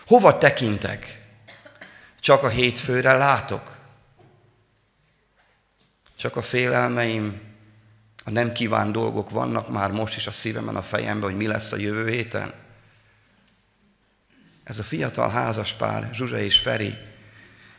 Hova 0.08 0.38
tekintek? 0.38 1.22
Csak 2.20 2.44
a 2.44 2.50
hétfőre 2.50 3.14
látok? 3.14 3.76
Csak 6.18 6.36
a 6.36 6.42
félelmeim, 6.42 7.42
a 8.28 8.32
nem 8.32 8.52
kíván 8.52 8.92
dolgok 8.92 9.30
vannak 9.30 9.70
már 9.70 9.92
most 9.92 10.16
is 10.16 10.28
a 10.28 10.32
szívemben, 10.32 10.76
a 10.76 10.82
fejemben, 10.82 11.30
hogy 11.30 11.38
mi 11.38 11.48
lesz 11.48 11.72
a 11.72 11.78
jövő 11.78 12.10
héten? 12.10 12.54
Ez 14.64 14.80
a 14.80 14.84
fiatal 14.84 15.30
házaspár, 15.30 16.10
Zsuzsa 16.14 16.38
és 16.38 16.60
Feri, 16.60 16.98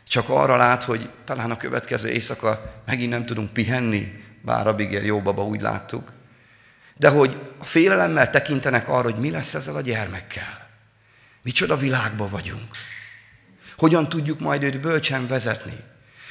csak 0.07 0.29
arra 0.29 0.55
lát, 0.55 0.83
hogy 0.83 1.09
talán 1.23 1.51
a 1.51 1.57
következő 1.57 2.09
éjszaka 2.09 2.81
megint 2.85 3.09
nem 3.09 3.25
tudunk 3.25 3.53
pihenni, 3.53 4.23
bár 4.41 4.67
Abigail 4.67 5.05
jó 5.05 5.21
baba 5.21 5.45
úgy 5.45 5.61
láttuk. 5.61 6.11
De 6.95 7.09
hogy 7.09 7.37
a 7.57 7.65
félelemmel 7.65 8.29
tekintenek 8.29 8.87
arra, 8.87 9.11
hogy 9.11 9.19
mi 9.19 9.31
lesz 9.31 9.53
ezzel 9.53 9.75
a 9.75 9.81
gyermekkel. 9.81 10.69
Micsoda 11.41 11.77
világban 11.77 12.29
vagyunk. 12.29 12.75
Hogyan 13.77 14.09
tudjuk 14.09 14.39
majd 14.39 14.63
őt 14.63 14.81
bölcsen 14.81 15.27
vezetni. 15.27 15.77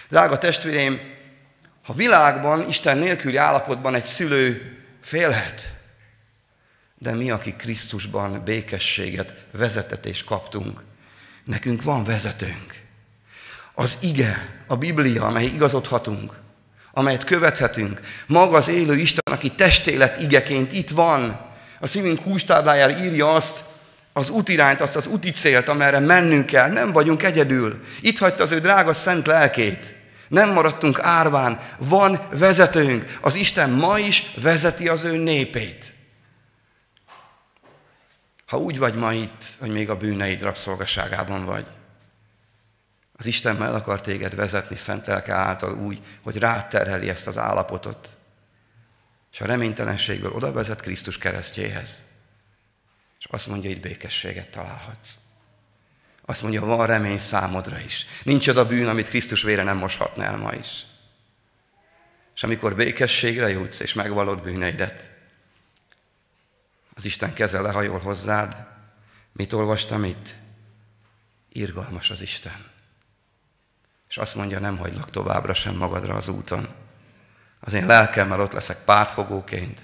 Drága 0.09 0.39
testvéreim, 0.39 1.01
ha 1.87 1.93
világban, 1.93 2.69
Isten 2.69 2.99
nélküli 2.99 3.37
állapotban 3.37 3.95
egy 3.95 4.05
szülő 4.05 4.77
félhet, 5.03 5.73
de 6.99 7.15
mi, 7.15 7.31
akik 7.31 7.57
Krisztusban 7.57 8.43
békességet, 8.45 9.33
vezetetést 9.53 10.25
kaptunk, 10.25 10.83
nekünk 11.45 11.83
van 11.83 12.05
vezetőnk. 12.05 12.85
Az 13.75 13.99
ige, 14.01 14.49
a 14.67 14.77
Biblia, 14.77 15.25
amely 15.25 15.45
igazodhatunk, 15.45 16.33
amelyet 16.93 17.25
követhetünk. 17.25 18.01
Maga 18.27 18.57
az 18.57 18.69
élő 18.69 18.97
Isten, 18.97 19.35
aki 19.35 19.51
testélet 19.51 20.21
igeként 20.21 20.73
itt 20.73 20.91
van. 20.91 21.41
A 21.81 21.87
szívünk 21.87 22.21
hústáblájára 22.21 22.99
írja 22.99 23.35
azt, 23.35 23.65
az 24.13 24.31
útirányt, 24.31 24.81
azt 24.81 24.97
az 24.97 25.07
úti 25.07 25.31
célt, 25.31 25.69
amerre 25.69 25.99
mennünk 25.99 26.47
kell. 26.47 26.71
Nem 26.71 26.93
vagyunk 26.93 27.23
egyedül. 27.23 27.85
Itt 28.01 28.19
hagyta 28.19 28.43
az 28.43 28.53
ő 28.53 28.59
drága 28.59 28.93
szent 28.93 29.27
lelkét. 29.27 29.96
Nem 30.29 30.53
maradtunk 30.53 31.01
árván, 31.01 31.61
van 31.79 32.29
vezetőnk. 32.31 33.19
Az 33.21 33.35
Isten 33.35 33.71
ma 33.71 33.99
is 33.99 34.35
vezeti 34.43 34.89
az 34.89 35.05
ő 35.05 35.17
népét. 35.17 35.95
Ha 38.47 38.57
úgy 38.57 38.79
vagy 38.79 38.95
ma 38.95 39.13
itt, 39.13 39.45
hogy 39.59 39.71
még 39.71 39.91
a 39.91 39.97
bűneid 39.97 40.43
rabszolgaságában 40.43 41.45
vagy, 41.45 41.67
az 43.17 43.27
Isten 43.27 43.63
el 43.63 43.75
akar 43.75 44.01
téged 44.01 44.35
vezetni 44.35 44.77
szent 44.77 45.07
lelke 45.07 45.33
által 45.33 45.75
úgy, 45.75 46.01
hogy 46.23 46.37
ráterheli 46.37 47.09
ezt 47.09 47.27
az 47.27 47.39
állapotot. 47.39 48.17
És 49.33 49.41
a 49.41 49.47
reménytelenségből 49.47 50.33
oda 50.33 50.53
vezet 50.53 50.81
Krisztus 50.81 51.19
keresztjéhez. 51.19 52.03
És 53.19 53.25
azt 53.25 53.47
mondja, 53.47 53.71
itt 53.71 53.81
békességet 53.81 54.49
találhatsz. 54.49 55.15
Azt 56.27 56.43
mondja, 56.43 56.65
van 56.65 56.87
remény 56.87 57.19
számodra 57.19 57.79
is. 57.79 58.07
Nincs 58.23 58.49
az 58.49 58.57
a 58.57 58.67
bűn, 58.67 58.89
amit 58.89 59.09
Krisztus 59.09 59.43
vére 59.43 59.63
nem 59.63 59.77
moshatna 59.77 60.25
el 60.25 60.37
ma 60.37 60.53
is. 60.53 60.87
És 62.35 62.43
amikor 62.43 62.75
békességre 62.75 63.49
jutsz, 63.49 63.81
és 63.81 63.95
megvalod 63.95 64.43
bűneidet, 64.43 65.11
az 66.97 67.05
Isten 67.05 67.33
keze 67.33 67.61
lehajol 67.61 67.99
hozzád. 67.99 68.57
Mit 69.33 69.53
olvastam 69.53 70.05
itt? 70.05 70.35
Irgalmas 71.53 72.11
az 72.11 72.21
Isten. 72.21 72.67
És 74.09 74.17
azt 74.17 74.35
mondja, 74.35 74.59
nem 74.59 74.77
hagylak 74.77 75.11
továbbra 75.11 75.55
sem 75.55 75.75
magadra 75.75 76.15
az 76.15 76.29
úton. 76.29 76.69
Az 77.61 77.73
én 77.73 77.87
lelkemmel 77.87 78.41
ott 78.41 78.53
leszek 78.53 78.85
pártfogóként, 78.85 79.81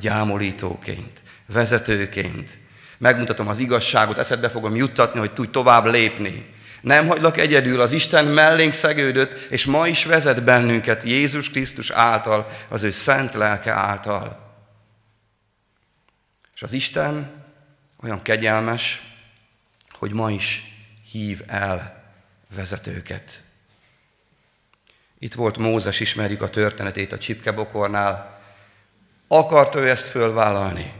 gyámolítóként, 0.00 1.22
vezetőként. 1.46 2.58
Megmutatom 3.00 3.48
az 3.48 3.58
igazságot, 3.58 4.18
eszedbe 4.18 4.50
fogom 4.50 4.76
juttatni, 4.76 5.18
hogy 5.18 5.32
tudj 5.32 5.50
tovább 5.50 5.84
lépni. 5.84 6.54
Nem 6.80 7.06
hagylak 7.06 7.38
egyedül, 7.38 7.80
az 7.80 7.92
Isten 7.92 8.24
mellénk 8.24 8.72
szegődött, 8.72 9.50
és 9.50 9.64
ma 9.64 9.86
is 9.86 10.04
vezet 10.04 10.44
bennünket 10.44 11.02
Jézus 11.02 11.50
Krisztus 11.50 11.90
által, 11.90 12.48
az 12.68 12.82
ő 12.82 12.90
szent 12.90 13.34
lelke 13.34 13.72
által. 13.72 14.54
És 16.54 16.62
az 16.62 16.72
Isten 16.72 17.44
olyan 18.02 18.22
kegyelmes, 18.22 19.02
hogy 19.92 20.12
ma 20.12 20.30
is 20.30 20.74
hív 21.10 21.42
el 21.46 22.02
vezetőket. 22.54 23.42
Itt 25.18 25.34
volt 25.34 25.56
Mózes, 25.56 26.00
ismerjük 26.00 26.42
a 26.42 26.50
történetét 26.50 27.12
a 27.12 27.18
csipkebokornál. 27.18 28.40
Akart 29.28 29.74
ő 29.74 29.88
ezt 29.88 30.08
fölvállalni? 30.08 30.92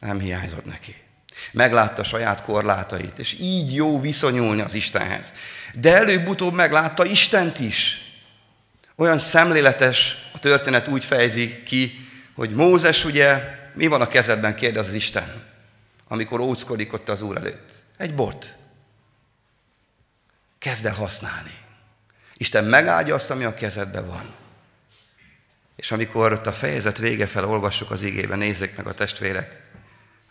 Nem 0.00 0.18
hiányzott 0.18 0.64
neki. 0.64 1.04
Meglátta 1.52 2.04
saját 2.04 2.42
korlátait, 2.42 3.18
és 3.18 3.36
így 3.40 3.74
jó 3.74 4.00
viszonyulni 4.00 4.60
az 4.60 4.74
Istenhez. 4.74 5.32
De 5.74 5.94
előbb-utóbb 5.94 6.54
meglátta 6.54 7.04
Istent 7.04 7.58
is. 7.58 8.00
Olyan 8.96 9.18
szemléletes, 9.18 10.16
a 10.32 10.38
történet 10.38 10.88
úgy 10.88 11.04
fejezi 11.04 11.62
ki, 11.62 12.08
hogy 12.34 12.50
Mózes 12.50 13.04
ugye 13.04 13.40
mi 13.74 13.86
van 13.86 14.00
a 14.00 14.08
kezedben, 14.08 14.54
kérdez 14.54 14.88
az 14.88 14.94
Isten, 14.94 15.44
amikor 16.08 16.40
óckodik 16.40 16.92
ott 16.92 17.08
az 17.08 17.22
Úr 17.22 17.36
előtt. 17.36 17.70
Egy 17.96 18.14
bot. 18.14 18.54
Kezd 20.58 20.86
el 20.86 20.94
használni. 20.94 21.54
Isten 22.36 22.64
megáldja 22.64 23.14
azt, 23.14 23.30
ami 23.30 23.44
a 23.44 23.54
kezedben 23.54 24.06
van. 24.06 24.34
És 25.76 25.92
amikor 25.92 26.32
ott 26.32 26.46
a 26.46 26.52
fejezet 26.52 26.98
vége 26.98 27.26
fel 27.26 27.44
olvassuk 27.44 27.90
az 27.90 28.02
igében, 28.02 28.38
nézzék 28.38 28.76
meg 28.76 28.86
a 28.86 28.94
testvérek, 28.94 29.62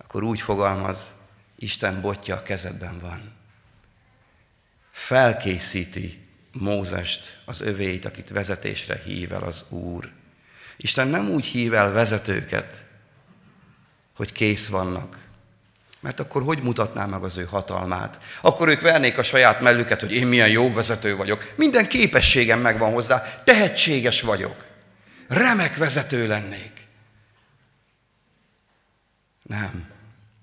akkor 0.05 0.23
úgy 0.23 0.41
fogalmaz, 0.41 1.13
Isten 1.55 2.01
botja 2.01 2.35
a 2.35 2.43
kezedben 2.43 2.97
van. 2.99 3.33
Felkészíti 4.91 6.21
Mózest, 6.51 7.37
az 7.45 7.61
övéit, 7.61 8.05
akit 8.05 8.29
vezetésre 8.29 9.01
hív 9.05 9.33
el 9.33 9.43
az 9.43 9.65
Úr. 9.69 10.11
Isten 10.77 11.07
nem 11.07 11.29
úgy 11.29 11.45
hív 11.45 11.73
el 11.73 11.91
vezetőket, 11.91 12.85
hogy 14.15 14.31
kész 14.31 14.67
vannak. 14.67 15.23
Mert 15.99 16.19
akkor 16.19 16.43
hogy 16.43 16.61
mutatná 16.61 17.05
meg 17.05 17.23
az 17.23 17.37
ő 17.37 17.43
hatalmát? 17.43 18.23
Akkor 18.41 18.67
ők 18.67 18.81
vernék 18.81 19.17
a 19.17 19.23
saját 19.23 19.61
mellüket, 19.61 19.99
hogy 19.99 20.13
én 20.13 20.27
milyen 20.27 20.49
jó 20.49 20.73
vezető 20.73 21.15
vagyok. 21.15 21.53
Minden 21.55 21.87
képességem 21.87 22.59
megvan 22.59 22.93
hozzá, 22.93 23.41
tehetséges 23.43 24.21
vagyok. 24.21 24.65
Remek 25.27 25.75
vezető 25.75 26.27
lennék. 26.27 26.87
Nem. 29.41 29.93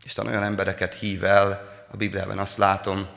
Isten 0.05 0.27
olyan 0.27 0.43
embereket 0.43 0.95
hív 0.95 1.25
el, 1.25 1.71
a 1.91 1.97
Bibliában 1.97 2.39
azt 2.39 2.57
látom, 2.57 3.09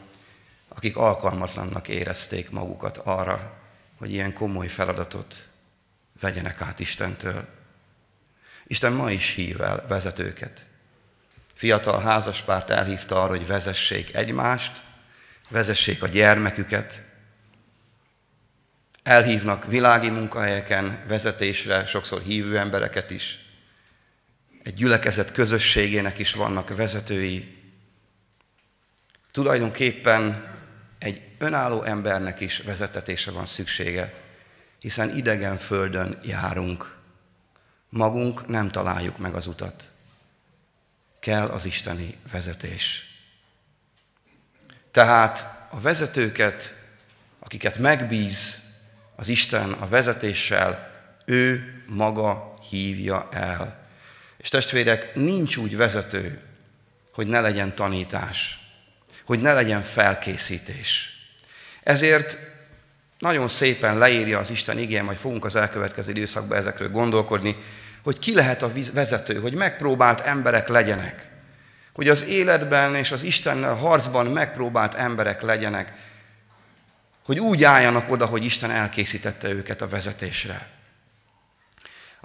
akik 0.67 0.97
alkalmatlannak 0.97 1.87
érezték 1.87 2.49
magukat 2.49 2.97
arra, 2.97 3.53
hogy 3.97 4.11
ilyen 4.11 4.33
komoly 4.33 4.67
feladatot 4.67 5.47
vegyenek 6.19 6.61
át 6.61 6.79
Istentől. 6.79 7.47
Isten 8.67 8.93
ma 8.93 9.11
is 9.11 9.29
hív 9.29 9.61
el 9.61 9.85
vezetőket. 9.87 10.65
Fiatal 11.53 12.01
házaspárt 12.01 12.69
elhívta 12.69 13.21
arra, 13.21 13.29
hogy 13.29 13.47
vezessék 13.47 14.15
egymást, 14.15 14.83
vezessék 15.49 16.03
a 16.03 16.07
gyermeküket. 16.07 17.03
Elhívnak 19.03 19.65
világi 19.65 20.09
munkahelyeken 20.09 21.03
vezetésre, 21.07 21.85
sokszor 21.85 22.21
hívő 22.21 22.57
embereket 22.57 23.11
is. 23.11 23.44
Egy 24.65 24.73
gyülekezet 24.73 25.31
közösségének 25.31 26.19
is 26.19 26.33
vannak 26.33 26.75
vezetői. 26.75 27.57
Tulajdonképpen 29.31 30.53
egy 30.99 31.21
önálló 31.37 31.83
embernek 31.83 32.39
is 32.39 32.57
vezetetése 32.57 33.31
van 33.31 33.45
szüksége, 33.45 34.13
hiszen 34.79 35.15
idegen 35.15 35.57
földön 35.57 36.17
járunk. 36.23 36.95
Magunk 37.89 38.47
nem 38.47 38.71
találjuk 38.71 39.17
meg 39.17 39.35
az 39.35 39.47
utat. 39.47 39.91
Kell 41.19 41.47
az 41.47 41.65
isteni 41.65 42.17
vezetés. 42.31 43.05
Tehát 44.91 45.67
a 45.71 45.79
vezetőket, 45.79 46.75
akiket 47.39 47.77
megbíz 47.77 48.63
az 49.15 49.27
Isten 49.27 49.71
a 49.71 49.87
vezetéssel, 49.87 50.91
ő 51.25 51.73
maga 51.87 52.57
hívja 52.69 53.27
el. 53.31 53.83
És 54.45 54.51
testvérek, 54.51 55.15
nincs 55.15 55.57
úgy 55.57 55.77
vezető, 55.77 56.39
hogy 57.13 57.27
ne 57.27 57.41
legyen 57.41 57.75
tanítás, 57.75 58.59
hogy 59.23 59.41
ne 59.41 59.53
legyen 59.53 59.83
felkészítés. 59.83 61.09
Ezért 61.83 62.37
nagyon 63.19 63.47
szépen 63.47 63.97
leírja 63.97 64.39
az 64.39 64.49
Isten 64.49 64.77
igény, 64.77 65.03
majd 65.03 65.17
fogunk 65.17 65.45
az 65.45 65.55
elkövetkező 65.55 66.11
időszakban 66.11 66.57
ezekről 66.57 66.89
gondolkodni, 66.89 67.55
hogy 68.03 68.19
ki 68.19 68.35
lehet 68.35 68.61
a 68.61 68.71
vezető, 68.93 69.39
hogy 69.39 69.53
megpróbált 69.53 70.19
emberek 70.19 70.67
legyenek. 70.67 71.29
Hogy 71.93 72.09
az 72.09 72.23
életben 72.23 72.95
és 72.95 73.11
az 73.11 73.23
Istennel 73.23 73.75
harcban 73.75 74.25
megpróbált 74.25 74.93
emberek 74.93 75.41
legyenek. 75.41 75.93
Hogy 77.23 77.39
úgy 77.39 77.63
álljanak 77.63 78.11
oda, 78.11 78.25
hogy 78.25 78.45
Isten 78.45 78.71
elkészítette 78.71 79.49
őket 79.49 79.81
a 79.81 79.87
vezetésre. 79.87 80.74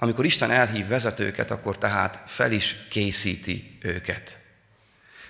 Amikor 0.03 0.25
Isten 0.25 0.51
elhív 0.51 0.87
vezetőket, 0.87 1.51
akkor 1.51 1.79
tehát 1.79 2.23
fel 2.27 2.53
is 2.53 2.77
készíti 2.89 3.79
őket. 3.83 4.39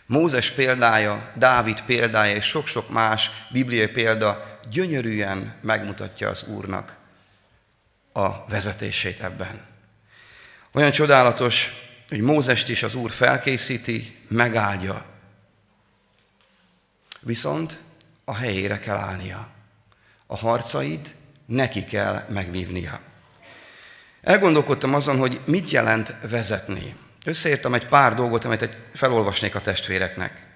Mózes 0.06 0.50
példája, 0.50 1.32
Dávid 1.34 1.82
példája 1.82 2.34
és 2.34 2.44
sok-sok 2.44 2.90
más 2.90 3.30
bibliai 3.52 3.88
példa 3.88 4.58
gyönyörűen 4.70 5.54
megmutatja 5.62 6.28
az 6.28 6.44
Úrnak 6.44 6.96
a 8.12 8.44
vezetését 8.48 9.20
ebben. 9.20 9.66
Olyan 10.72 10.90
csodálatos, 10.90 11.72
hogy 12.08 12.20
Mózest 12.20 12.68
is 12.68 12.82
az 12.82 12.94
Úr 12.94 13.10
felkészíti, 13.10 14.16
megáldja. 14.28 15.04
Viszont 17.20 17.80
a 18.24 18.34
helyére 18.34 18.78
kell 18.78 18.96
állnia. 18.96 19.48
A 20.26 20.36
harcaid 20.36 21.14
neki 21.46 21.84
kell 21.84 22.24
megvívnia. 22.28 23.00
Elgondolkodtam 24.22 24.94
azon, 24.94 25.18
hogy 25.18 25.40
mit 25.44 25.70
jelent 25.70 26.14
vezetni. 26.30 26.96
Összeértem 27.24 27.74
egy 27.74 27.86
pár 27.86 28.14
dolgot, 28.14 28.44
amit 28.44 28.62
egy 28.62 28.76
felolvasnék 28.94 29.54
a 29.54 29.60
testvéreknek. 29.60 30.46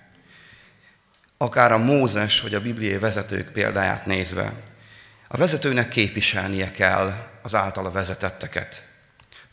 Akár 1.37 1.73
a 1.73 1.79
Mózes 1.79 2.41
vagy 2.41 2.55
a 2.55 2.61
bibliai 2.61 2.99
vezetők 2.99 3.51
példáját 3.51 4.07
nézve. 4.07 4.53
A 5.29 5.37
vezetőnek 5.37 5.89
képviselnie 5.89 6.71
kell 6.71 7.13
az 7.43 7.55
általa 7.55 7.91
vezetetteket 7.91 8.85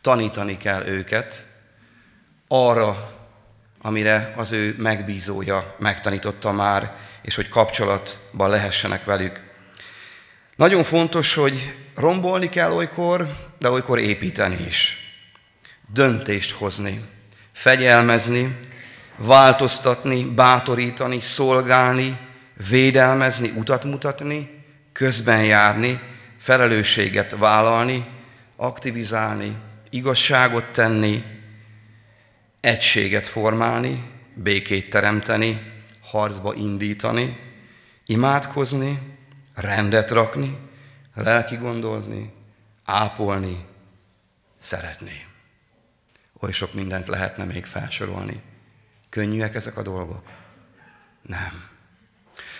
tanítani 0.02 0.58
kell 0.58 0.88
őket 0.88 1.46
arra, 2.48 3.14
amire 3.82 4.34
az 4.38 4.52
ő 4.52 4.76
megbízója 4.78 5.76
megtanította 5.80 6.52
már, 6.52 6.96
és 7.22 7.36
hogy 7.36 7.50
kapcsolatban 7.50 8.50
lehessenek 8.50 9.06
velük. 9.06 9.50
Nagyon 10.56 10.84
fontos, 10.84 11.34
hogy 11.34 11.78
rombolni 11.96 12.50
kell 12.50 12.72
olykor, 12.72 13.51
de 13.62 13.70
olykor 13.70 14.00
építeni 14.00 14.66
is. 14.68 14.98
Döntést 15.94 16.52
hozni, 16.52 17.02
fegyelmezni, 17.52 18.60
változtatni, 19.18 20.24
bátorítani, 20.24 21.20
szolgálni, 21.20 22.18
védelmezni, 22.70 23.50
utat 23.56 23.84
mutatni, 23.84 24.64
közben 24.92 25.44
járni, 25.44 26.00
felelősséget 26.38 27.36
vállalni, 27.38 28.06
aktivizálni, 28.56 29.56
igazságot 29.90 30.66
tenni, 30.72 31.24
egységet 32.60 33.28
formálni, 33.28 34.04
békét 34.34 34.90
teremteni, 34.90 35.62
harcba 36.02 36.54
indítani, 36.54 37.38
imádkozni, 38.06 39.00
rendet 39.56 40.12
rakni, 40.12 40.58
lelki 41.16 41.56
gondozni, 41.56 42.40
ápolni, 42.92 43.66
szeretni. 44.60 45.28
Oly 46.40 46.52
sok 46.52 46.74
mindent 46.74 47.08
lehetne 47.08 47.44
még 47.44 47.66
felsorolni. 47.66 48.42
Könnyűek 49.10 49.56
ezek 49.56 49.78
a 49.78 49.82
dolgok? 49.82 50.24
Nem. 51.22 51.70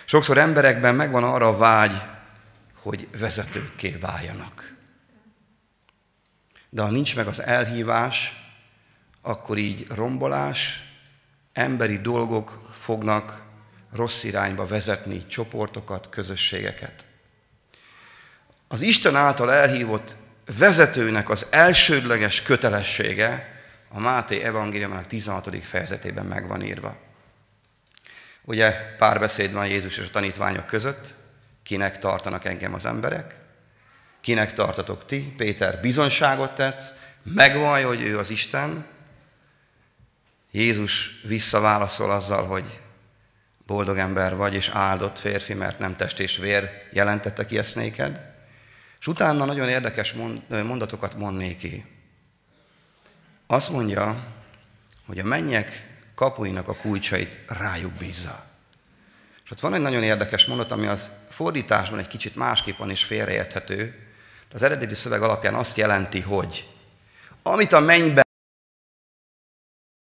Sokszor 0.04 0.38
emberekben 0.38 0.94
megvan 0.94 1.24
arra 1.24 1.48
a 1.48 1.56
vágy, 1.56 2.02
hogy 2.82 3.08
vezetőkké 3.18 3.90
váljanak. 3.90 4.76
De 6.68 6.82
ha 6.82 6.90
nincs 6.90 7.16
meg 7.16 7.26
az 7.26 7.42
elhívás, 7.42 8.32
akkor 9.20 9.58
így 9.58 9.86
rombolás, 9.88 10.82
emberi 11.52 11.98
dolgok 11.98 12.68
fognak 12.72 13.42
rossz 13.92 14.24
irányba 14.24 14.66
vezetni 14.66 15.26
csoportokat, 15.26 16.08
közösségeket. 16.08 17.04
Az 18.68 18.80
Isten 18.80 19.16
által 19.16 19.52
elhívott 19.52 20.16
vezetőnek 20.58 21.28
az 21.28 21.46
elsődleges 21.50 22.42
kötelessége 22.42 23.60
a 23.88 24.00
Máté 24.00 24.42
evangéliumának 24.42 25.06
16. 25.06 25.64
fejezetében 25.64 26.26
meg 26.26 26.48
van 26.48 26.62
írva. 26.62 26.96
Ugye 28.44 28.70
párbeszéd 28.98 29.52
van 29.52 29.66
Jézus 29.66 29.98
és 29.98 30.06
a 30.06 30.10
tanítványok 30.10 30.66
között, 30.66 31.14
kinek 31.62 31.98
tartanak 31.98 32.44
engem 32.44 32.74
az 32.74 32.86
emberek, 32.86 33.38
kinek 34.20 34.52
tartatok 34.52 35.06
ti, 35.06 35.34
Péter 35.36 35.80
bizonságot 35.80 36.54
tesz, 36.54 36.94
megvallja, 37.22 37.86
hogy 37.86 38.02
ő 38.02 38.18
az 38.18 38.30
Isten, 38.30 38.86
Jézus 40.50 41.20
visszaválaszol 41.22 42.10
azzal, 42.10 42.46
hogy 42.46 42.80
boldog 43.66 43.98
ember 43.98 44.36
vagy, 44.36 44.54
és 44.54 44.68
áldott 44.68 45.18
férfi, 45.18 45.54
mert 45.54 45.78
nem 45.78 45.96
test 45.96 46.20
és 46.20 46.36
vér 46.36 46.70
jelentette 46.92 47.46
ki 47.46 47.58
ezt 47.58 47.76
néked. 47.76 48.31
És 49.02 49.08
utána 49.08 49.44
nagyon 49.44 49.68
érdekes 49.68 50.14
mondatokat 50.48 51.14
mond 51.14 51.36
néki. 51.36 51.84
Azt 53.46 53.70
mondja, 53.70 54.26
hogy 55.06 55.18
a 55.18 55.24
mennyek 55.24 55.98
kapuinak 56.14 56.68
a 56.68 56.76
kulcsait 56.76 57.38
rájuk 57.46 57.92
bízza. 57.92 58.44
És 59.44 59.50
ott 59.50 59.60
van 59.60 59.74
egy 59.74 59.80
nagyon 59.80 60.02
érdekes 60.02 60.46
mondat, 60.46 60.70
ami 60.70 60.86
az 60.86 61.12
fordításban 61.30 61.98
egy 61.98 62.06
kicsit 62.06 62.36
másképp 62.36 62.76
van 62.76 62.90
és 62.90 63.04
félreérthető. 63.04 63.76
De 64.48 64.54
az 64.54 64.62
eredeti 64.62 64.94
szöveg 64.94 65.22
alapján 65.22 65.54
azt 65.54 65.76
jelenti, 65.76 66.20
hogy 66.20 66.70
amit 67.42 67.72
a 67.72 67.80
mennyben 67.80 68.24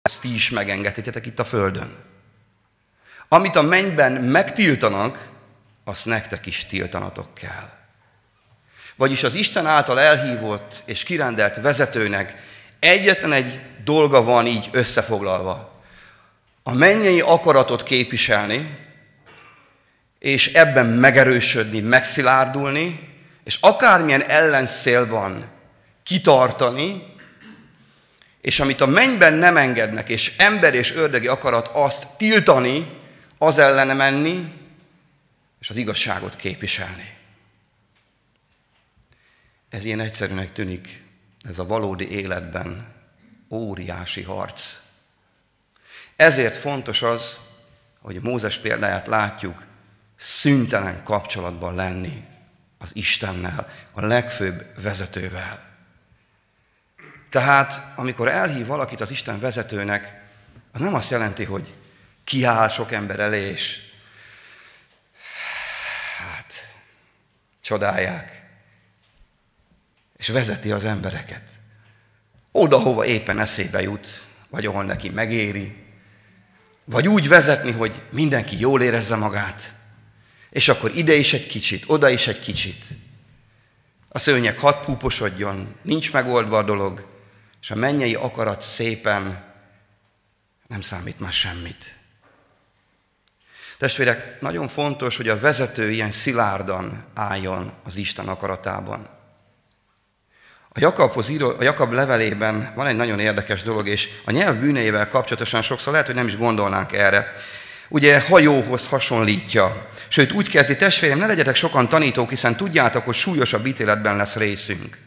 ezt 0.01 0.21
ti 0.21 0.33
is 0.33 0.49
megengedhetetek 0.49 1.25
itt 1.25 1.39
a 1.39 1.43
földön. 1.43 1.95
Amit 3.27 3.55
a 3.55 3.61
mennyben 3.61 4.11
megtiltanak, 4.11 5.29
azt 5.83 6.05
nektek 6.05 6.45
is 6.45 6.65
tiltanatok 6.65 7.33
kell. 7.33 7.83
Vagyis 8.95 9.23
az 9.23 9.35
Isten 9.35 9.65
által 9.65 9.99
elhívott 9.99 10.83
és 10.85 11.03
kirendelt 11.03 11.61
vezetőnek 11.61 12.35
egyetlen 12.79 13.31
egy 13.31 13.59
dolga 13.83 14.23
van 14.23 14.47
így 14.47 14.69
összefoglalva. 14.71 15.81
A 16.63 16.73
mennyei 16.73 17.21
akaratot 17.21 17.83
képviselni, 17.83 18.77
és 20.19 20.53
ebben 20.53 20.85
megerősödni, 20.85 21.79
megszilárdulni, 21.79 23.13
és 23.43 23.57
akármilyen 23.61 24.23
ellenszél 24.23 25.07
van, 25.07 25.49
kitartani, 26.03 27.13
és 28.41 28.59
amit 28.59 28.81
a 28.81 28.85
mennyben 28.85 29.33
nem 29.33 29.57
engednek, 29.57 30.09
és 30.09 30.33
ember 30.37 30.73
és 30.73 30.93
ördögi 30.93 31.27
akarat 31.27 31.69
azt 31.73 32.07
tiltani, 32.17 32.87
az 33.37 33.57
ellene 33.57 33.93
menni, 33.93 34.53
és 35.61 35.69
az 35.69 35.77
igazságot 35.77 36.35
képviselni. 36.35 37.14
Ez 39.75 39.85
ilyen 39.85 39.99
egyszerűnek 39.99 40.53
tűnik, 40.53 41.03
ez 41.47 41.59
a 41.59 41.65
valódi 41.65 42.09
életben 42.09 42.87
óriási 43.49 44.21
harc. 44.21 44.79
Ezért 46.15 46.55
fontos 46.55 47.01
az, 47.01 47.39
hogy 47.99 48.21
Mózes 48.21 48.57
példáját 48.57 49.07
látjuk, 49.07 49.63
szüntelen 50.17 51.03
kapcsolatban 51.03 51.75
lenni 51.75 52.25
az 52.77 52.95
Istennel, 52.95 53.67
a 53.91 54.05
legfőbb 54.05 54.81
vezetővel. 54.81 55.63
Tehát, 57.29 57.97
amikor 57.97 58.27
elhív 58.27 58.65
valakit 58.65 59.01
az 59.01 59.11
Isten 59.11 59.39
vezetőnek, 59.39 60.23
az 60.71 60.81
nem 60.81 60.93
azt 60.93 61.11
jelenti, 61.11 61.43
hogy 61.43 61.73
kiáll 62.23 62.69
sok 62.69 62.91
ember 62.91 63.19
elé, 63.19 63.49
és 63.49 63.79
hát 66.17 66.53
csodálják, 67.61 68.44
és 70.17 70.27
vezeti 70.27 70.71
az 70.71 70.85
embereket. 70.85 71.43
Oda, 72.51 72.79
hova 72.79 73.05
éppen 73.05 73.39
eszébe 73.39 73.81
jut, 73.81 74.25
vagy 74.49 74.65
ahol 74.65 74.83
neki 74.83 75.09
megéri, 75.09 75.83
vagy 76.85 77.07
úgy 77.07 77.27
vezetni, 77.27 77.71
hogy 77.71 78.01
mindenki 78.09 78.59
jól 78.59 78.81
érezze 78.81 79.15
magát, 79.15 79.73
és 80.49 80.67
akkor 80.67 80.95
ide 80.95 81.13
is 81.13 81.33
egy 81.33 81.47
kicsit, 81.47 81.83
oda 81.87 82.09
is 82.09 82.27
egy 82.27 82.39
kicsit. 82.39 82.85
A 84.09 84.19
szőnyek 84.19 84.59
hat 84.59 84.85
púposodjon, 84.85 85.75
nincs 85.81 86.13
megoldva 86.13 86.57
a 86.57 86.63
dolog, 86.63 87.07
és 87.61 87.71
a 87.71 87.75
mennyei 87.75 88.15
akarat 88.15 88.61
szépen 88.61 89.53
nem 90.67 90.81
számít 90.81 91.19
már 91.19 91.33
semmit. 91.33 91.95
Testvérek, 93.77 94.41
nagyon 94.41 94.67
fontos, 94.67 95.17
hogy 95.17 95.29
a 95.29 95.39
vezető 95.39 95.91
ilyen 95.91 96.11
szilárdan 96.11 97.05
álljon 97.13 97.73
az 97.83 97.97
Isten 97.97 98.27
akaratában. 98.27 99.09
A 100.77 100.79
Jakabhoz 100.79 101.29
író, 101.29 101.49
a 101.59 101.63
Jakab 101.63 101.91
levelében 101.91 102.71
van 102.75 102.87
egy 102.87 102.95
nagyon 102.95 103.19
érdekes 103.19 103.63
dolog, 103.63 103.87
és 103.87 104.09
a 104.25 104.31
nyelv 104.31 104.57
bűneivel 104.57 105.07
kapcsolatosan 105.07 105.61
sokszor 105.61 105.91
lehet, 105.91 106.07
hogy 106.07 106.15
nem 106.15 106.27
is 106.27 106.37
gondolnánk 106.37 106.91
erre. 106.91 107.33
Ugye 107.87 108.21
hajóhoz 108.21 108.87
hasonlítja. 108.87 109.89
Sőt, 110.07 110.31
úgy 110.31 110.49
kezdi, 110.49 110.75
testvérem, 110.75 111.17
ne 111.17 111.25
legyetek 111.25 111.55
sokan 111.55 111.89
tanítók, 111.89 112.29
hiszen 112.29 112.55
tudjátok, 112.55 113.05
hogy 113.05 113.15
súlyosabb 113.15 113.65
ítéletben 113.65 114.15
lesz 114.15 114.35
részünk. 114.35 114.97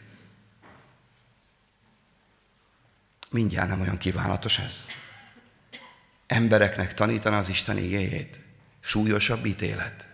Mindjárt 3.29 3.69
nem 3.69 3.81
olyan 3.81 3.97
kívánatos 3.97 4.57
ez. 4.57 4.85
Embereknek 6.27 6.93
tanítani 6.93 7.35
az 7.35 7.49
Isten 7.49 7.77
igéjét. 7.77 8.39
Súlyosabb 8.81 9.45
ítélet. 9.45 10.05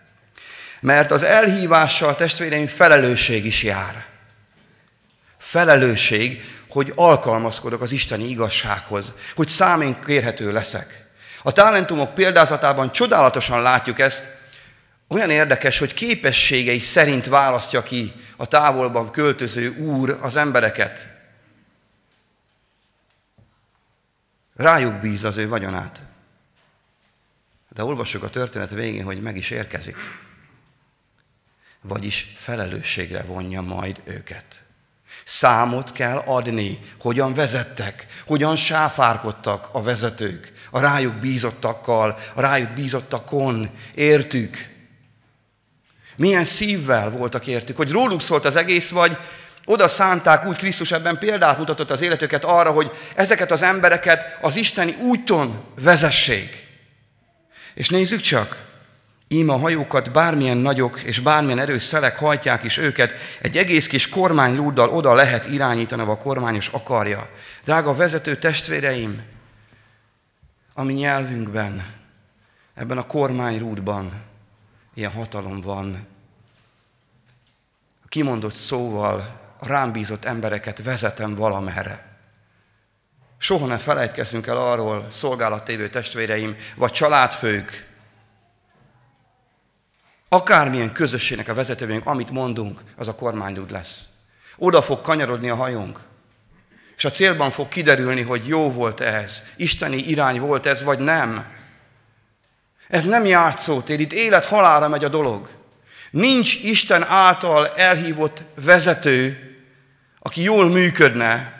Mert 0.80 1.10
az 1.10 1.22
elhívással, 1.22 2.14
testvéreim, 2.14 2.66
felelősség 2.66 3.44
is 3.44 3.62
jár. 3.62 4.14
Felelősség, 5.46 6.44
hogy 6.68 6.92
alkalmazkodok 6.94 7.80
az 7.80 7.92
isteni 7.92 8.28
igazsághoz, 8.28 9.14
hogy 9.34 9.48
számén 9.48 10.00
kérhető 10.04 10.52
leszek. 10.52 11.04
A 11.42 11.52
talentumok 11.52 12.14
példázatában 12.14 12.92
csodálatosan 12.92 13.62
látjuk 13.62 13.98
ezt, 13.98 14.24
olyan 15.08 15.30
érdekes, 15.30 15.78
hogy 15.78 15.94
képességei 15.94 16.80
szerint 16.80 17.26
választja 17.26 17.82
ki 17.82 18.12
a 18.36 18.46
távolban 18.46 19.10
költöző 19.10 19.76
úr 19.76 20.18
az 20.22 20.36
embereket. 20.36 21.06
Rájuk 24.56 24.94
bíz 24.94 25.24
az 25.24 25.36
ő 25.36 25.48
vagyonát. 25.48 26.02
De 27.68 27.84
olvassuk 27.84 28.22
a 28.22 28.30
történet 28.30 28.70
végén, 28.70 29.04
hogy 29.04 29.22
meg 29.22 29.36
is 29.36 29.50
érkezik. 29.50 29.96
Vagyis 31.80 32.34
felelősségre 32.36 33.22
vonja 33.22 33.60
majd 33.60 34.00
őket. 34.04 34.65
Számot 35.24 35.92
kell 35.92 36.16
adni, 36.16 36.80
hogyan 37.00 37.34
vezettek, 37.34 38.06
hogyan 38.26 38.56
sáfárkodtak 38.56 39.68
a 39.72 39.82
vezetők, 39.82 40.52
a 40.70 40.80
rájuk 40.80 41.14
bízottakkal, 41.14 42.18
a 42.34 42.40
rájuk 42.40 42.70
bízottakon, 42.70 43.70
értük. 43.94 44.74
Milyen 46.16 46.44
szívvel 46.44 47.10
voltak 47.10 47.46
értük, 47.46 47.76
hogy 47.76 47.90
róluk 47.90 48.22
szólt 48.22 48.44
az 48.44 48.56
egész, 48.56 48.90
vagy 48.90 49.18
oda 49.64 49.88
szánták 49.88 50.46
úgy 50.46 50.56
Krisztus 50.56 50.92
ebben 50.92 51.18
példát 51.18 51.58
mutatott 51.58 51.90
az 51.90 52.00
életüket 52.00 52.44
arra, 52.44 52.70
hogy 52.70 52.90
ezeket 53.14 53.50
az 53.50 53.62
embereket 53.62 54.38
az 54.40 54.56
isteni 54.56 54.96
úton 55.00 55.64
vezessék. 55.80 56.66
És 57.74 57.88
nézzük 57.88 58.20
csak, 58.20 58.65
Íme 59.28 59.52
a 59.52 59.58
hajókat 59.58 60.12
bármilyen 60.12 60.56
nagyok 60.56 61.00
és 61.00 61.18
bármilyen 61.18 61.58
erős 61.58 61.82
szelek 61.82 62.18
hajtják 62.18 62.64
is 62.64 62.78
őket, 62.78 63.12
egy 63.40 63.56
egész 63.56 63.86
kis 63.86 64.08
kormányrúddal 64.08 64.88
oda 64.88 65.14
lehet 65.14 65.46
irányítani, 65.46 66.02
a 66.02 66.18
kormányos 66.18 66.68
akarja. 66.68 67.30
Drága 67.64 67.94
vezető 67.94 68.38
testvéreim, 68.38 69.22
ami 70.74 70.92
nyelvünkben, 70.92 71.94
ebben 72.74 72.98
a 72.98 73.06
kormányrúdban 73.06 74.22
ilyen 74.94 75.12
hatalom 75.12 75.60
van. 75.60 76.06
A 78.04 78.08
kimondott 78.08 78.54
szóval 78.54 79.40
a 79.58 79.66
rám 79.66 79.92
bízott 79.92 80.24
embereket 80.24 80.82
vezetem 80.82 81.34
valamerre. 81.34 82.18
Soha 83.38 83.66
ne 83.66 83.78
felejtkezzünk 83.78 84.46
el 84.46 84.56
arról, 84.56 85.06
szolgálattévő 85.10 85.88
testvéreim, 85.88 86.56
vagy 86.76 86.90
családfők, 86.90 87.85
akármilyen 90.28 90.92
közösségnek 90.92 91.48
a 91.48 91.54
vezetőjünk, 91.54 92.06
amit 92.06 92.30
mondunk, 92.30 92.80
az 92.96 93.08
a 93.08 93.14
kormányút 93.14 93.70
lesz. 93.70 94.04
Oda 94.56 94.82
fog 94.82 95.00
kanyarodni 95.00 95.48
a 95.48 95.54
hajónk. 95.54 96.00
És 96.96 97.04
a 97.04 97.10
célban 97.10 97.50
fog 97.50 97.68
kiderülni, 97.68 98.22
hogy 98.22 98.46
jó 98.46 98.70
volt 98.70 99.00
ez, 99.00 99.42
isteni 99.56 99.96
irány 99.96 100.40
volt 100.40 100.66
ez, 100.66 100.82
vagy 100.82 100.98
nem. 100.98 101.46
Ez 102.88 103.04
nem 103.04 103.24
játszótér, 103.24 104.00
itt 104.00 104.12
élet 104.12 104.44
halára 104.44 104.88
megy 104.88 105.04
a 105.04 105.08
dolog. 105.08 105.48
Nincs 106.10 106.54
Isten 106.54 107.02
által 107.02 107.68
elhívott 107.68 108.42
vezető, 108.64 109.40
aki 110.18 110.42
jól 110.42 110.68
működne, 110.68 111.54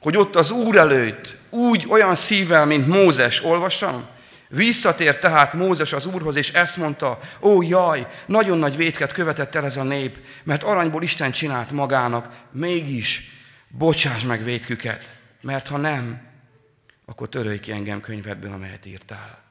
hogy 0.00 0.16
ott 0.16 0.36
az 0.36 0.50
Úr 0.50 0.76
előtt 0.76 1.36
úgy 1.50 1.86
olyan 1.88 2.14
szívvel, 2.14 2.66
mint 2.66 2.86
Mózes, 2.86 3.44
olvassam, 3.44 4.06
Visszatér 4.52 5.18
tehát 5.18 5.52
Mózes 5.52 5.92
az 5.92 6.06
Úrhoz, 6.06 6.36
és 6.36 6.52
ezt 6.52 6.76
mondta, 6.76 7.20
ó 7.40 7.62
jaj, 7.62 8.06
nagyon 8.26 8.58
nagy 8.58 8.76
vétket 8.76 9.12
követett 9.12 9.54
el 9.54 9.64
ez 9.64 9.76
a 9.76 9.82
nép, 9.82 10.18
mert 10.42 10.62
aranyból 10.62 11.02
Isten 11.02 11.30
csinált 11.30 11.70
magának, 11.70 12.40
mégis 12.50 13.30
bocsáss 13.68 14.22
meg 14.22 14.42
vétküket, 14.42 15.16
mert 15.40 15.68
ha 15.68 15.76
nem, 15.76 16.28
akkor 17.04 17.28
törölj 17.28 17.60
ki 17.60 17.72
engem 17.72 18.00
könyvedből, 18.00 18.52
amelyet 18.52 18.86
írtál. 18.86 19.42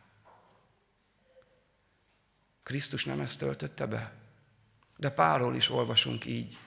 Krisztus 2.64 3.06
nem 3.06 3.20
ezt 3.20 3.40
töltötte 3.40 3.86
be? 3.86 4.12
De 4.98 5.10
Pálról 5.10 5.56
is 5.56 5.70
olvasunk 5.70 6.26
így. 6.26 6.58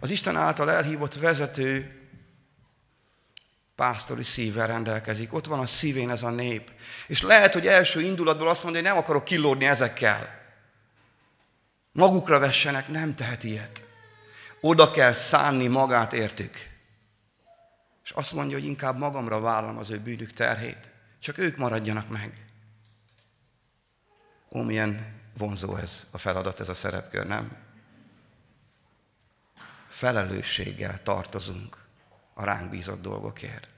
Az 0.00 0.10
Isten 0.10 0.36
által 0.36 0.70
elhívott 0.70 1.14
vezető 1.14 2.03
pásztori 3.76 4.22
szívvel 4.22 4.66
rendelkezik. 4.66 5.32
Ott 5.32 5.46
van 5.46 5.58
a 5.58 5.66
szívén 5.66 6.10
ez 6.10 6.22
a 6.22 6.30
nép. 6.30 6.72
És 7.06 7.22
lehet, 7.22 7.52
hogy 7.52 7.66
első 7.66 8.00
indulatból 8.00 8.48
azt 8.48 8.62
mondja, 8.62 8.80
hogy 8.80 8.90
nem 8.90 9.00
akarok 9.00 9.24
kilódni 9.24 9.64
ezekkel. 9.64 10.42
Magukra 11.92 12.38
vessenek, 12.38 12.88
nem 12.88 13.14
tehet 13.14 13.44
ilyet. 13.44 13.82
Oda 14.60 14.90
kell 14.90 15.12
szánni 15.12 15.66
magát 15.66 16.12
értük. 16.12 16.72
És 18.04 18.10
azt 18.10 18.32
mondja, 18.32 18.56
hogy 18.56 18.66
inkább 18.66 18.98
magamra 18.98 19.40
vállalom 19.40 19.78
az 19.78 19.90
ő 19.90 19.98
bűnük 19.98 20.32
terhét. 20.32 20.90
Csak 21.20 21.38
ők 21.38 21.56
maradjanak 21.56 22.08
meg. 22.08 22.44
Ó, 24.50 24.62
milyen 24.62 25.20
vonzó 25.38 25.76
ez 25.76 26.06
a 26.10 26.18
feladat, 26.18 26.60
ez 26.60 26.68
a 26.68 26.74
szerepkör, 26.74 27.26
nem? 27.26 27.56
Felelősséggel 29.88 31.02
tartozunk 31.02 31.83
a 32.34 32.44
ránk 32.44 32.70
bízott 32.70 33.02
dolgokért. 33.02 33.68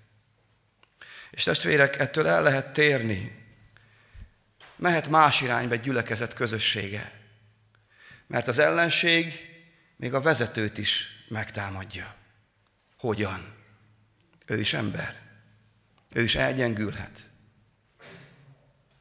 És 1.31 1.43
testvérek, 1.43 1.99
ettől 1.99 2.27
el 2.27 2.43
lehet 2.43 2.73
térni. 2.73 3.45
Mehet 4.77 5.09
más 5.09 5.41
irányba 5.41 5.75
egy 5.75 5.81
gyülekezet 5.81 6.35
közössége. 6.35 7.13
Mert 8.27 8.49
az 8.49 8.59
ellenség 8.59 9.51
még 9.97 10.15
a 10.15 10.21
vezetőt 10.21 10.79
is 10.79 11.07
megtámadja. 11.29 12.15
Hogyan? 12.99 13.55
Ő 14.47 14.61
is 14.61 14.73
ember. 14.73 15.23
Ő 16.13 16.23
is 16.23 16.35
elgyengülhet. 16.35 17.29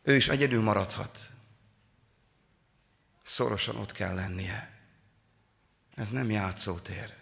Ő 0.04 0.16
is 0.16 0.28
egyedül 0.28 0.62
maradhat. 0.62 1.30
Szorosan 3.24 3.76
ott 3.76 3.92
kell 3.92 4.16
lennie. 4.16 4.80
Ez 5.96 6.10
nem 6.10 6.32
játszótér. 6.32 7.14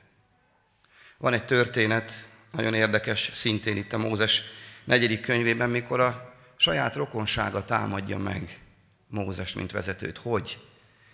Van 1.24 1.34
egy 1.34 1.46
történet, 1.46 2.28
nagyon 2.52 2.74
érdekes, 2.74 3.30
szintén 3.34 3.78
itt 3.78 3.94
a 3.94 3.98
Mózes 3.98 4.42
negyedik 4.84 5.22
könyvében, 5.22 5.70
mikor 5.70 6.00
a 6.00 6.34
saját 6.56 6.96
rokonsága 6.96 7.66
támadja 7.66 8.18
meg 8.18 8.60
Mózes, 9.08 9.54
mint 9.54 9.72
vezetőt. 9.72 10.18
Hogy? 10.18 10.58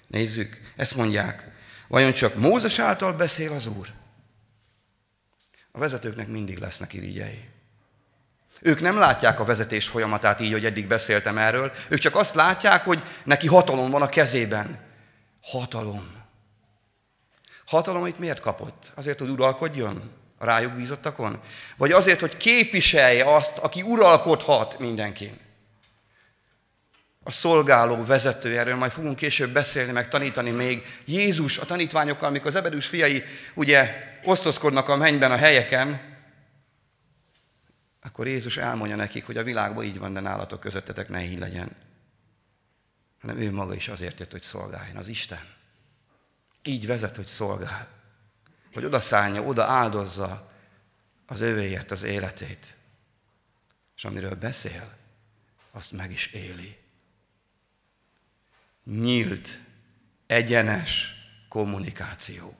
Nézzük, 0.07 0.71
ezt 0.75 0.95
mondják. 0.95 1.51
Vajon 1.87 2.11
csak 2.11 2.35
Mózes 2.35 2.79
által 2.79 3.13
beszél 3.13 3.51
az 3.51 3.67
Úr? 3.67 3.87
A 5.71 5.79
vezetőknek 5.79 6.27
mindig 6.27 6.57
lesznek 6.57 6.93
irigyei. 6.93 7.47
Ők 8.61 8.81
nem 8.81 8.97
látják 8.97 9.39
a 9.39 9.45
vezetés 9.45 9.87
folyamatát 9.87 10.39
így, 10.39 10.51
hogy 10.51 10.65
eddig 10.65 10.87
beszéltem 10.87 11.37
erről. 11.37 11.71
Ők 11.89 11.99
csak 11.99 12.15
azt 12.15 12.35
látják, 12.35 12.83
hogy 12.83 13.03
neki 13.23 13.47
hatalom 13.47 13.89
van 13.89 14.01
a 14.01 14.09
kezében. 14.09 14.79
Hatalom. 15.41 16.18
Hatalom 17.69 18.05
itt 18.05 18.19
miért 18.19 18.39
kapott? 18.39 18.91
Azért, 18.95 19.19
hogy 19.19 19.29
uralkodjon 19.29 20.11
a 20.37 20.45
rájuk 20.45 20.73
bízottakon? 20.73 21.39
Vagy 21.77 21.91
azért, 21.91 22.19
hogy 22.19 22.37
képviselje 22.37 23.35
azt, 23.35 23.57
aki 23.57 23.81
uralkodhat 23.81 24.79
mindenkin? 24.79 25.39
A 27.23 27.31
szolgáló 27.31 28.05
vezető, 28.05 28.57
erről 28.57 28.75
majd 28.75 28.91
fogunk 28.91 29.15
később 29.15 29.53
beszélni, 29.53 29.91
meg 29.91 30.09
tanítani 30.09 30.49
még. 30.49 30.85
Jézus 31.05 31.57
a 31.57 31.65
tanítványokkal, 31.65 32.27
amikor 32.27 32.47
az 32.47 32.55
ebedűs 32.55 32.87
fiai 32.87 33.23
ugye 33.53 33.95
osztozkodnak 34.23 34.89
a 34.89 34.95
mennyben 34.97 35.31
a 35.31 35.37
helyeken, 35.37 36.17
akkor 38.01 38.27
Jézus 38.27 38.57
elmondja 38.57 38.95
nekik, 38.95 39.25
hogy 39.25 39.37
a 39.37 39.43
világban 39.43 39.83
így 39.83 39.99
van, 39.99 40.13
de 40.13 40.19
nálatok 40.19 40.59
közöttetek 40.59 41.09
ne 41.09 41.23
így 41.23 41.39
legyen. 41.39 41.75
Hanem 43.21 43.37
ő 43.37 43.51
maga 43.51 43.73
is 43.73 43.87
azért 43.87 44.19
jött, 44.19 44.31
hogy 44.31 44.41
szolgáljon, 44.41 44.97
az 44.97 45.07
Isten. 45.07 45.57
Így 46.63 46.87
vezet, 46.87 47.15
hogy 47.15 47.25
szolgál. 47.25 47.87
Hogy 48.73 48.85
odaszállja, 48.85 49.41
oda 49.43 49.63
áldozza 49.63 50.51
az 51.27 51.41
övéért 51.41 51.91
az 51.91 52.03
életét. 52.03 52.75
És 53.95 54.05
amiről 54.05 54.35
beszél, 54.35 54.97
azt 55.71 55.91
meg 55.91 56.11
is 56.11 56.27
éli. 56.27 56.77
Nyílt, 58.83 59.59
egyenes 60.27 61.13
kommunikáció. 61.49 62.57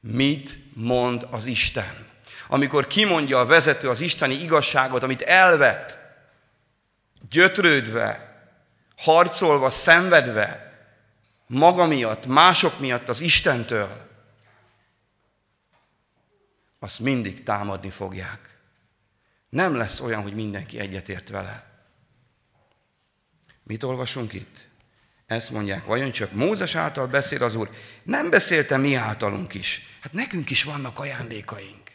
Mit 0.00 0.58
mond 0.74 1.26
az 1.30 1.46
Isten? 1.46 2.06
Amikor 2.48 2.86
kimondja 2.86 3.38
a 3.38 3.46
vezető 3.46 3.88
az 3.88 4.00
isteni 4.00 4.34
igazságot, 4.34 5.02
amit 5.02 5.22
elvett, 5.22 5.98
gyötrődve, 7.30 8.36
harcolva, 8.96 9.70
szenvedve, 9.70 10.65
maga 11.46 11.86
miatt, 11.86 12.26
mások 12.26 12.80
miatt 12.80 13.08
az 13.08 13.20
Istentől, 13.20 14.04
azt 16.78 17.00
mindig 17.00 17.42
támadni 17.42 17.90
fogják. 17.90 18.58
Nem 19.48 19.74
lesz 19.74 20.00
olyan, 20.00 20.22
hogy 20.22 20.34
mindenki 20.34 20.78
egyetért 20.78 21.28
vele. 21.28 21.66
Mit 23.62 23.82
olvasunk 23.82 24.32
itt? 24.32 24.68
Ezt 25.26 25.50
mondják, 25.50 25.84
vajon 25.84 26.10
csak 26.10 26.32
Mózes 26.32 26.74
által 26.74 27.06
beszél 27.06 27.42
az 27.42 27.54
Úr? 27.54 27.70
Nem 28.02 28.30
beszélte 28.30 28.76
mi 28.76 28.94
általunk 28.94 29.54
is. 29.54 29.98
Hát 30.00 30.12
nekünk 30.12 30.50
is 30.50 30.64
vannak 30.64 30.98
ajándékaink. 30.98 31.90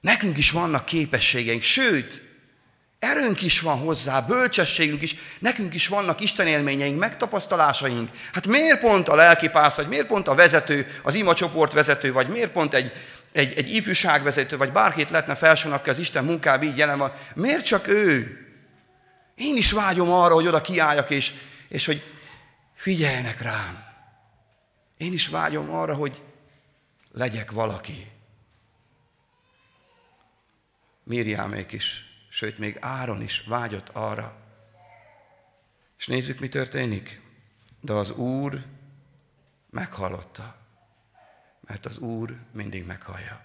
Nekünk 0.00 0.38
is 0.38 0.50
vannak 0.50 0.84
képességeink, 0.84 1.62
sőt, 1.62 2.22
Erőnk 3.04 3.42
is 3.42 3.60
van 3.60 3.78
hozzá, 3.78 4.20
bölcsességünk 4.20 5.02
is, 5.02 5.16
nekünk 5.38 5.74
is 5.74 5.86
vannak 5.86 6.20
Isten 6.20 6.46
élményeink, 6.46 6.98
megtapasztalásaink. 6.98 8.10
Hát 8.32 8.46
miért 8.46 8.80
pont 8.80 9.08
a 9.08 9.14
lelkipász, 9.14 9.76
vagy 9.76 9.88
miért 9.88 10.06
pont 10.06 10.28
a 10.28 10.34
vezető, 10.34 10.86
az 11.02 11.14
ima 11.14 11.34
csoport 11.34 11.72
vezető, 11.72 12.12
vagy 12.12 12.28
miért 12.28 12.52
pont 12.52 12.74
egy, 12.74 12.92
egy, 13.32 13.54
egy 13.54 13.74
ifjúságvezető, 13.74 14.56
vagy 14.56 14.72
bárkit 14.72 15.10
lehetne 15.10 15.34
felsorolni, 15.34 15.80
aki 15.80 15.90
az 15.90 15.98
Isten 15.98 16.24
munkába 16.24 16.64
így 16.64 16.76
jelen 16.76 16.98
van. 16.98 17.12
Miért 17.34 17.64
csak 17.64 17.86
ő? 17.88 18.38
Én 19.34 19.56
is 19.56 19.72
vágyom 19.72 20.10
arra, 20.10 20.34
hogy 20.34 20.46
oda 20.46 20.60
kiálljak, 20.60 21.10
és, 21.10 21.32
és 21.68 21.86
hogy 21.86 22.02
figyeljenek 22.74 23.40
rám. 23.40 23.84
Én 24.96 25.12
is 25.12 25.28
vágyom 25.28 25.70
arra, 25.70 25.94
hogy 25.94 26.22
legyek 27.12 27.50
valaki. 27.50 28.10
Mirjámék 31.02 31.72
is 31.72 32.13
sőt 32.34 32.58
még 32.58 32.76
Áron 32.80 33.22
is 33.22 33.42
vágyott 33.46 33.88
arra. 33.92 34.36
És 35.98 36.06
nézzük, 36.06 36.38
mi 36.38 36.48
történik. 36.48 37.20
De 37.80 37.92
az 37.92 38.10
Úr 38.10 38.64
meghallotta, 39.70 40.56
mert 41.60 41.86
az 41.86 41.98
Úr 41.98 42.36
mindig 42.52 42.86
meghallja. 42.86 43.44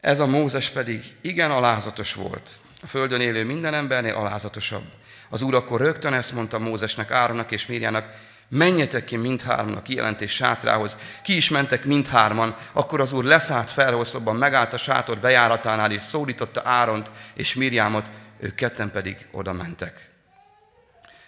Ez 0.00 0.20
a 0.20 0.26
Mózes 0.26 0.70
pedig 0.70 1.16
igen 1.20 1.50
alázatos 1.50 2.14
volt. 2.14 2.60
A 2.82 2.86
földön 2.86 3.20
élő 3.20 3.44
minden 3.44 3.74
embernél 3.74 4.14
alázatosabb. 4.14 4.92
Az 5.28 5.42
úr 5.42 5.54
akkor 5.54 5.80
rögtön 5.80 6.12
ezt 6.12 6.32
mondta 6.32 6.58
Mózesnek, 6.58 7.10
Áronnak 7.10 7.50
és 7.50 7.66
Mírjának, 7.66 8.14
menjetek 8.50 9.04
ki 9.04 9.16
mindhárman 9.16 9.76
a 9.76 9.82
kijelentés 9.82 10.32
sátrához. 10.32 10.96
Ki 11.22 11.36
is 11.36 11.48
mentek 11.48 11.84
mindhárman, 11.84 12.56
akkor 12.72 13.00
az 13.00 13.12
úr 13.12 13.24
leszállt 13.24 13.70
felhoszlóban, 13.70 14.36
megállt 14.36 14.72
a 14.72 14.78
sátor 14.78 15.18
bejáratánál, 15.18 15.92
és 15.92 16.02
szólította 16.02 16.62
Áront 16.64 17.10
és 17.34 17.54
Mirjámot, 17.54 18.06
ők 18.38 18.54
ketten 18.54 18.90
pedig 18.90 19.26
oda 19.30 19.52
mentek. 19.52 20.10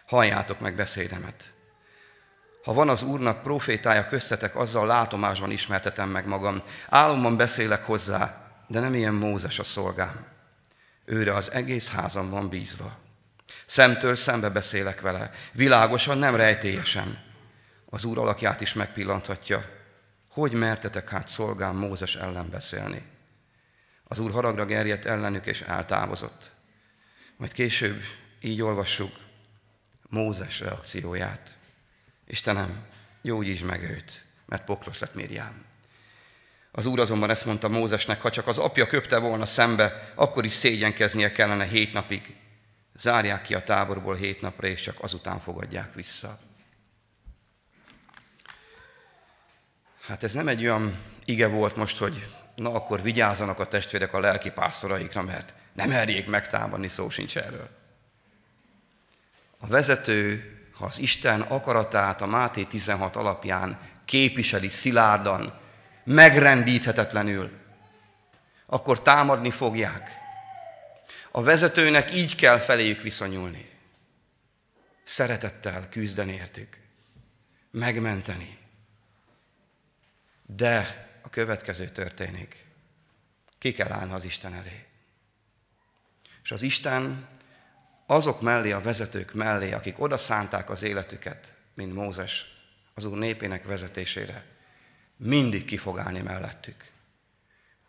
Halljátok 0.07 0.61
meg 0.61 0.75
beszédemet. 0.75 1.53
Ha 2.65 2.73
van 2.73 2.89
az 2.89 3.03
Úrnak 3.03 3.43
profétája 3.43 4.07
köztetek, 4.07 4.57
azzal 4.57 4.87
látomásban 4.87 5.51
ismertetem 5.51 6.09
meg 6.09 6.27
magam. 6.27 6.63
Álomban 6.89 7.37
beszélek 7.37 7.85
hozzá, 7.85 8.51
de 8.67 8.81
nem 8.81 8.95
ilyen 8.95 9.15
Mózes 9.15 9.59
a 9.59 9.63
szolgám. 9.63 10.27
Őre 11.05 11.35
az 11.35 11.51
egész 11.51 11.91
házam 11.91 12.31
van 12.31 12.49
bízva. 12.49 12.97
Szemtől 13.67 14.15
szembe 14.15 14.49
beszélek 14.49 15.01
vele, 15.01 15.31
világosan, 15.53 16.19
nem 16.19 16.37
rejtélyesen. 16.37 17.25
Az 17.91 18.05
Úr 18.05 18.19
alakját 18.19 18.61
is 18.61 18.73
megpillanthatja. 18.73 19.71
Hogy 20.29 20.53
mertetek 20.53 21.09
hát 21.09 21.29
szolgám 21.29 21.77
Mózes 21.77 22.17
ellen 22.17 22.51
beszélni? 22.51 23.03
Az 24.05 24.19
Úr 24.19 24.31
haragra 24.31 24.65
gerjedt 24.65 25.05
ellenük, 25.05 25.47
és 25.47 25.61
eltávozott. 25.61 26.51
Majd 27.37 27.53
később 27.53 28.01
így 28.41 28.63
olvassuk 28.63 29.13
Mózes 30.09 30.61
reakcióját. 30.61 31.57
Istenem, 32.27 32.85
gyógyítsd 33.23 33.65
meg 33.65 33.83
őt, 33.83 34.25
mert 34.47 34.65
poklos 34.65 34.99
lett 34.99 35.15
Miriam. 35.15 35.65
Az 36.73 36.87
úr 36.87 37.01
azonban 37.01 37.31
ezt 37.31 37.45
mondta 37.45 37.69
Mózesnek, 37.69 38.21
ha 38.21 38.31
csak 38.31 38.47
az 38.47 38.59
apja 38.59 38.87
köpte 38.87 39.19
volna 39.19 39.47
szembe, 39.47 40.13
akkor 40.15 40.45
is 40.45 40.53
szégyenkeznie 40.53 41.33
kellene 41.33 41.65
hét 41.65 41.93
napig. 41.93 42.37
Zárják 42.95 43.43
ki 43.43 43.55
a 43.55 43.63
táborból 43.63 44.15
hét 44.15 44.41
napra, 44.41 44.67
és 44.67 44.81
csak 44.81 44.97
azután 45.01 45.41
fogadják 45.41 45.95
vissza. 45.95 46.39
Hát 50.07 50.23
ez 50.23 50.33
nem 50.33 50.49
egy 50.49 50.63
olyan 50.63 50.99
ige 51.25 51.47
volt 51.47 51.77
most, 51.77 51.99
hogy 51.99 52.27
na 52.55 52.75
akkor 52.75 53.03
vigyázzanak 53.03 53.59
a 53.59 53.69
testvérek 53.69 54.13
a 54.13 54.21
lelki 54.21 54.51
pásztoraikra, 54.51 55.23
mert 55.23 55.55
nem 55.73 55.89
merjék 55.89 56.27
megtámadni, 56.27 56.89
szó 56.89 57.11
sincs 57.11 57.37
erről. 57.37 57.69
A 59.59 59.67
vezető, 59.67 60.51
ha 60.75 60.85
az 60.85 60.99
Isten 60.99 61.41
akaratát 61.41 62.21
a 62.21 62.27
Máté 62.27 62.63
16 62.63 63.17
alapján 63.17 63.79
képviseli 64.05 64.69
szilárdan, 64.69 65.61
megrendíthetetlenül, 66.05 67.51
akkor 68.67 69.03
támadni 69.03 69.51
fogják. 69.51 70.22
A 71.35 71.43
vezetőnek 71.43 72.15
így 72.15 72.35
kell 72.35 72.59
feléjük 72.59 73.03
viszonyulni. 73.03 73.71
Szeretettel 75.03 75.89
küzdeni 75.89 76.33
értük. 76.33 76.81
Megmenteni. 77.71 78.59
De 80.47 81.09
a 81.23 81.31
következő 81.31 81.89
történik. 81.89 82.65
Ki 83.59 83.73
kell 83.73 83.93
állni 83.93 84.13
az 84.13 84.25
Isten 84.25 84.55
elé. 84.55 84.87
És 86.43 86.51
az 86.51 86.63
Isten 86.63 87.29
azok 88.07 88.41
mellé, 88.41 88.73
a 88.73 88.81
vezetők 88.81 89.33
mellé, 89.33 89.73
akik 89.73 90.01
oda 90.01 90.17
szánták 90.17 90.71
az 90.71 90.83
életüket, 90.83 91.55
mint 91.75 91.95
Mózes, 91.95 92.47
az 92.95 93.05
Úr 93.05 93.19
népének 93.19 93.65
vezetésére, 93.65 94.45
mindig 95.17 95.65
ki 95.65 95.77
fog 95.77 95.99
állni 95.99 96.21
mellettük. 96.21 96.92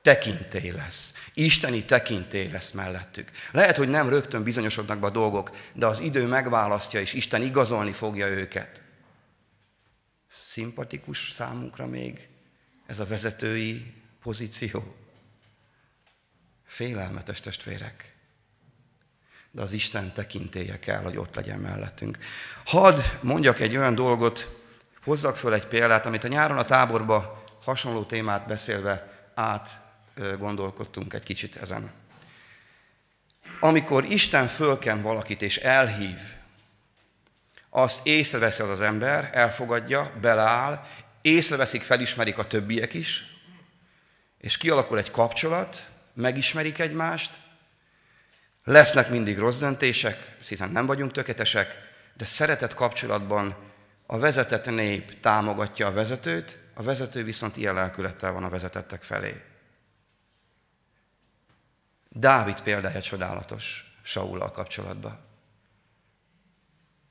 Tekintély 0.04 0.72
lesz. 0.72 1.14
Isteni 1.34 1.86
tekintély 1.86 2.50
lesz 2.50 2.72
mellettük. 2.72 3.32
Lehet, 3.52 3.78
hogy 3.78 3.90
nem 3.90 4.10
rögtön 4.10 4.44
bizonyosodnak 4.44 5.00
be 5.00 5.06
a 5.06 5.10
dolgok, 5.10 5.56
de 5.74 5.86
az 5.86 6.00
idő 6.00 6.28
megválasztja, 6.28 7.00
és 7.00 7.14
Isten 7.14 7.42
igazolni 7.42 7.92
fogja 7.92 8.28
őket. 8.28 8.82
Szimpatikus 10.32 11.32
számunkra 11.32 11.88
még 11.88 12.28
ez 12.86 13.00
a 13.00 13.06
vezetői 13.06 13.94
pozíció. 14.22 14.96
Félelmetes 16.66 17.40
testvérek. 17.40 18.14
De 19.52 19.62
az 19.62 19.74
Isten 19.74 20.14
tekintélye 20.14 20.80
kell, 20.80 21.02
hogy 21.02 21.18
ott 21.18 21.36
legyen 21.36 21.60
mellettünk. 21.60 22.18
Hadd 22.66 23.00
mondjak 23.22 23.60
egy 23.60 23.78
olyan 23.78 23.96
dolgot, 23.96 24.60
hozzak 25.04 25.38
föl 25.38 25.54
egy 25.54 25.68
példát, 25.68 26.06
amit 26.06 26.24
a 26.24 26.28
nyáron 26.28 26.58
a 26.58 26.66
táborba 26.66 27.44
hasonló 27.62 28.04
témát 28.04 28.48
beszélve 28.48 29.28
át 29.34 29.82
gondolkodtunk 30.38 31.14
egy 31.14 31.24
kicsit 31.24 31.56
ezen. 31.56 31.92
Amikor 33.60 34.04
Isten 34.04 34.48
fölken 34.48 35.02
valakit 35.02 35.42
és 35.42 35.58
elhív, 35.58 36.18
azt 37.70 38.08
észreveszi 38.08 38.62
az 38.62 38.70
az 38.70 38.82
ember, 38.82 39.30
elfogadja, 39.34 40.12
beleáll, 40.22 40.86
észreveszik, 41.22 41.82
felismerik 41.82 42.38
a 42.38 42.48
többiek 42.48 42.94
is, 42.94 43.26
és 44.38 44.58
kialakul 44.58 44.98
egy 44.98 45.12
kapcsolat, 45.12 45.90
megismerik 46.14 46.80
egymást, 46.80 47.40
lesznek 48.64 49.10
mindig 49.10 49.38
rossz 49.38 49.58
döntések, 49.58 50.36
hiszen 50.48 50.70
nem 50.70 50.86
vagyunk 50.86 51.12
tökéletesek, 51.12 51.78
de 52.14 52.26
szeretett 52.26 52.74
kapcsolatban 52.74 53.56
a 54.06 54.18
vezetett 54.18 54.66
nép 54.66 55.20
támogatja 55.20 55.88
a 55.88 55.94
vezetőt, 55.94 56.58
a 56.74 56.84
vezető 56.84 57.24
viszont 57.24 57.58
ilyen 57.58 57.74
lelkülettel 57.74 58.32
van 58.32 58.44
a 58.44 58.50
vezetettek 58.50 59.04
felé. 59.04 59.53
Dávid 62.16 62.62
példája 62.62 63.02
csodálatos 63.02 63.96
Saullal 64.04 64.52
kapcsolatban. 64.52 65.20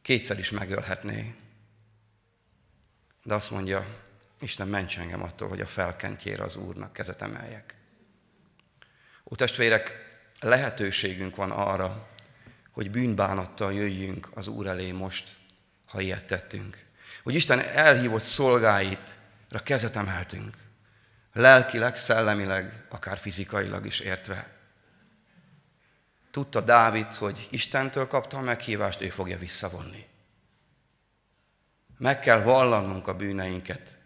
Kétszer 0.02 0.38
is 0.38 0.50
megölhetné. 0.50 1.34
De 3.22 3.34
azt 3.34 3.50
mondja, 3.50 3.86
Isten 4.40 4.68
ments 4.68 4.98
engem 4.98 5.22
attól, 5.22 5.48
hogy 5.48 5.60
a 5.60 5.66
felkentjére 5.66 6.42
az 6.42 6.56
Úrnak 6.56 6.92
kezet 6.92 7.22
emeljek. 7.22 7.76
Ó 9.24 9.34
testvérek, 9.34 9.92
lehetőségünk 10.40 11.36
van 11.36 11.50
arra, 11.50 12.08
hogy 12.70 12.90
bűnbánattal 12.90 13.72
jöjjünk 13.72 14.30
az 14.34 14.48
Úr 14.48 14.66
elé 14.66 14.92
most, 14.92 15.36
ha 15.84 16.00
ilyet 16.00 16.24
tettünk. 16.24 16.84
Hogy 17.22 17.34
Isten 17.34 17.60
elhívott 17.60 18.22
szolgáit 18.22 19.18
kezet 19.62 19.96
emeltünk. 19.96 20.56
Lelkileg, 21.32 21.96
szellemileg, 21.96 22.84
akár 22.88 23.18
fizikailag 23.18 23.86
is 23.86 24.00
értve. 24.00 24.62
Tudta 26.32 26.60
Dávid, 26.60 27.14
hogy 27.14 27.48
Istentől 27.50 28.06
kapta 28.06 28.36
a 28.36 28.40
meghívást, 28.40 29.00
ő 29.00 29.08
fogja 29.08 29.38
visszavonni. 29.38 30.06
Meg 31.98 32.18
kell 32.18 32.42
vallanunk 32.42 33.08
a 33.08 33.16
bűneinket. 33.16 33.98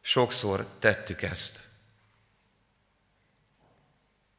Sokszor 0.00 0.66
tettük 0.78 1.22
ezt. 1.22 1.68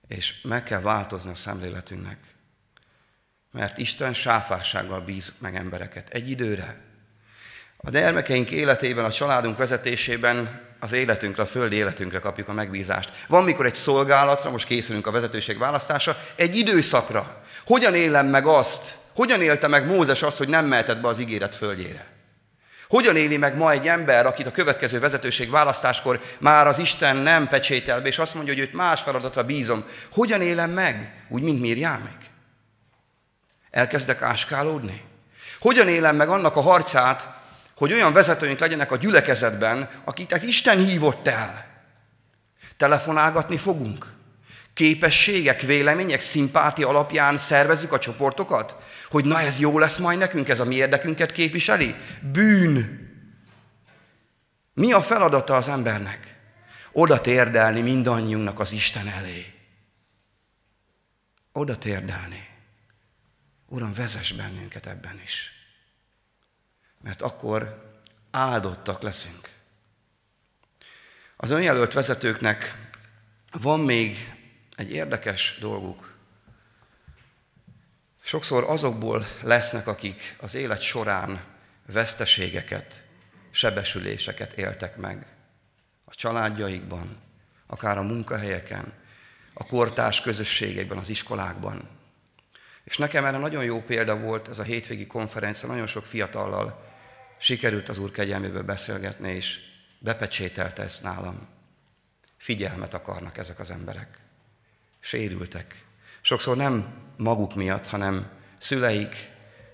És 0.07 0.41
meg 0.41 0.63
kell 0.63 0.81
változni 0.81 1.31
a 1.31 1.35
szemléletünknek. 1.35 2.35
Mert 3.51 3.77
Isten 3.77 4.13
sáfársággal 4.13 5.01
bíz 5.01 5.33
meg 5.37 5.55
embereket. 5.55 6.09
Egy 6.09 6.29
időre. 6.29 6.90
A 7.83 7.89
gyermekeink 7.89 8.49
életében, 8.49 9.05
a 9.05 9.11
családunk 9.11 9.57
vezetésében 9.57 10.61
az 10.79 10.91
életünkre, 10.91 11.43
a 11.43 11.45
földi 11.45 11.75
életünkre 11.75 12.19
kapjuk 12.19 12.47
a 12.47 12.53
megbízást. 12.53 13.11
Van, 13.27 13.43
mikor 13.43 13.65
egy 13.65 13.75
szolgálatra, 13.75 14.49
most 14.49 14.65
készülünk 14.65 15.07
a 15.07 15.11
vezetőség 15.11 15.57
választása, 15.57 16.17
egy 16.35 16.55
időszakra. 16.55 17.43
Hogyan 17.65 17.95
élem 17.95 18.27
meg 18.27 18.45
azt, 18.45 18.97
hogyan 19.15 19.41
élte 19.41 19.67
meg 19.67 19.85
Mózes 19.85 20.21
azt, 20.21 20.37
hogy 20.37 20.47
nem 20.47 20.65
mehetett 20.65 21.01
be 21.01 21.07
az 21.07 21.19
ígéret 21.19 21.55
földjére? 21.55 22.05
Hogyan 22.87 23.15
éli 23.15 23.37
meg 23.37 23.57
ma 23.57 23.71
egy 23.71 23.87
ember, 23.87 24.25
akit 24.25 24.45
a 24.45 24.51
következő 24.51 24.99
vezetőség 24.99 25.49
választáskor 25.49 26.21
már 26.39 26.67
az 26.67 26.77
Isten 26.77 27.15
nem 27.15 27.47
pecsétel 27.47 28.01
be, 28.01 28.07
és 28.07 28.19
azt 28.19 28.33
mondja, 28.33 28.53
hogy 28.53 28.61
őt 28.61 28.73
más 28.73 29.01
feladatra 29.01 29.43
bízom. 29.43 29.85
Hogyan 30.11 30.41
élem 30.41 30.71
meg? 30.71 31.23
Úgy, 31.29 31.41
mint 31.41 31.61
Mirjámék? 31.61 32.29
Elkezdek 33.69 34.21
áskálódni? 34.21 35.01
Hogyan 35.59 35.87
élem 35.87 36.15
meg 36.15 36.29
annak 36.29 36.55
a 36.55 36.61
harcát, 36.61 37.40
hogy 37.81 37.93
olyan 37.93 38.13
vezetőink 38.13 38.59
legyenek 38.59 38.91
a 38.91 38.95
gyülekezetben, 38.95 39.89
akiket 40.03 40.43
Isten 40.43 40.77
hívott 40.77 41.27
el. 41.27 41.65
Telefonálgatni 42.77 43.57
fogunk. 43.57 44.13
Képességek, 44.73 45.61
vélemények, 45.61 46.19
szimpátia 46.19 46.87
alapján 46.87 47.37
szervezzük 47.37 47.91
a 47.91 47.99
csoportokat, 47.99 48.75
hogy 49.09 49.25
na 49.25 49.41
ez 49.41 49.59
jó 49.59 49.79
lesz 49.79 49.97
majd 49.97 50.17
nekünk, 50.17 50.49
ez 50.49 50.59
a 50.59 50.65
mi 50.65 50.75
érdekünket 50.75 51.31
képviseli. 51.31 51.95
Bűn. 52.31 52.99
Mi 54.73 54.91
a 54.91 55.01
feladata 55.01 55.55
az 55.55 55.69
embernek? 55.69 56.37
Oda 56.91 57.21
térdelni 57.21 57.81
mindannyiunknak 57.81 58.59
az 58.59 58.71
Isten 58.71 59.07
elé. 59.07 59.45
Oda 61.51 61.77
térdelni. 61.77 62.47
Uram, 63.67 63.93
vezess 63.93 64.31
bennünket 64.31 64.87
ebben 64.87 65.21
is 65.23 65.60
mert 67.03 67.21
akkor 67.21 67.89
áldottak 68.31 69.01
leszünk. 69.01 69.49
Az 71.37 71.51
önjelölt 71.51 71.93
vezetőknek 71.93 72.89
van 73.51 73.79
még 73.79 74.33
egy 74.75 74.91
érdekes 74.91 75.57
dolguk. 75.59 76.13
Sokszor 78.21 78.63
azokból 78.63 79.27
lesznek, 79.41 79.87
akik 79.87 80.35
az 80.39 80.55
élet 80.55 80.81
során 80.81 81.43
veszteségeket, 81.85 83.01
sebesüléseket 83.51 84.53
éltek 84.53 84.97
meg. 84.97 85.25
A 86.05 86.15
családjaikban, 86.15 87.17
akár 87.67 87.97
a 87.97 88.01
munkahelyeken, 88.01 88.93
a 89.53 89.65
kortárs 89.65 90.21
közösségekben, 90.21 90.97
az 90.97 91.09
iskolákban. 91.09 91.89
És 92.83 92.97
nekem 92.97 93.25
erre 93.25 93.37
nagyon 93.37 93.63
jó 93.63 93.81
példa 93.81 94.19
volt 94.19 94.47
ez 94.47 94.59
a 94.59 94.63
hétvégi 94.63 95.07
konferencia, 95.07 95.67
nagyon 95.67 95.87
sok 95.87 96.05
fiatallal 96.05 96.90
sikerült 97.41 97.89
az 97.89 97.97
Úr 97.97 98.11
kegyelméből 98.11 98.63
beszélgetni, 98.63 99.31
és 99.31 99.59
bepecsételte 99.99 100.83
ezt 100.83 101.03
nálam. 101.03 101.47
Figyelmet 102.37 102.93
akarnak 102.93 103.37
ezek 103.37 103.59
az 103.59 103.71
emberek. 103.71 104.19
Sérültek. 104.99 105.85
Sokszor 106.21 106.57
nem 106.57 106.93
maguk 107.17 107.55
miatt, 107.55 107.87
hanem 107.87 108.29
szüleik, 108.59 109.29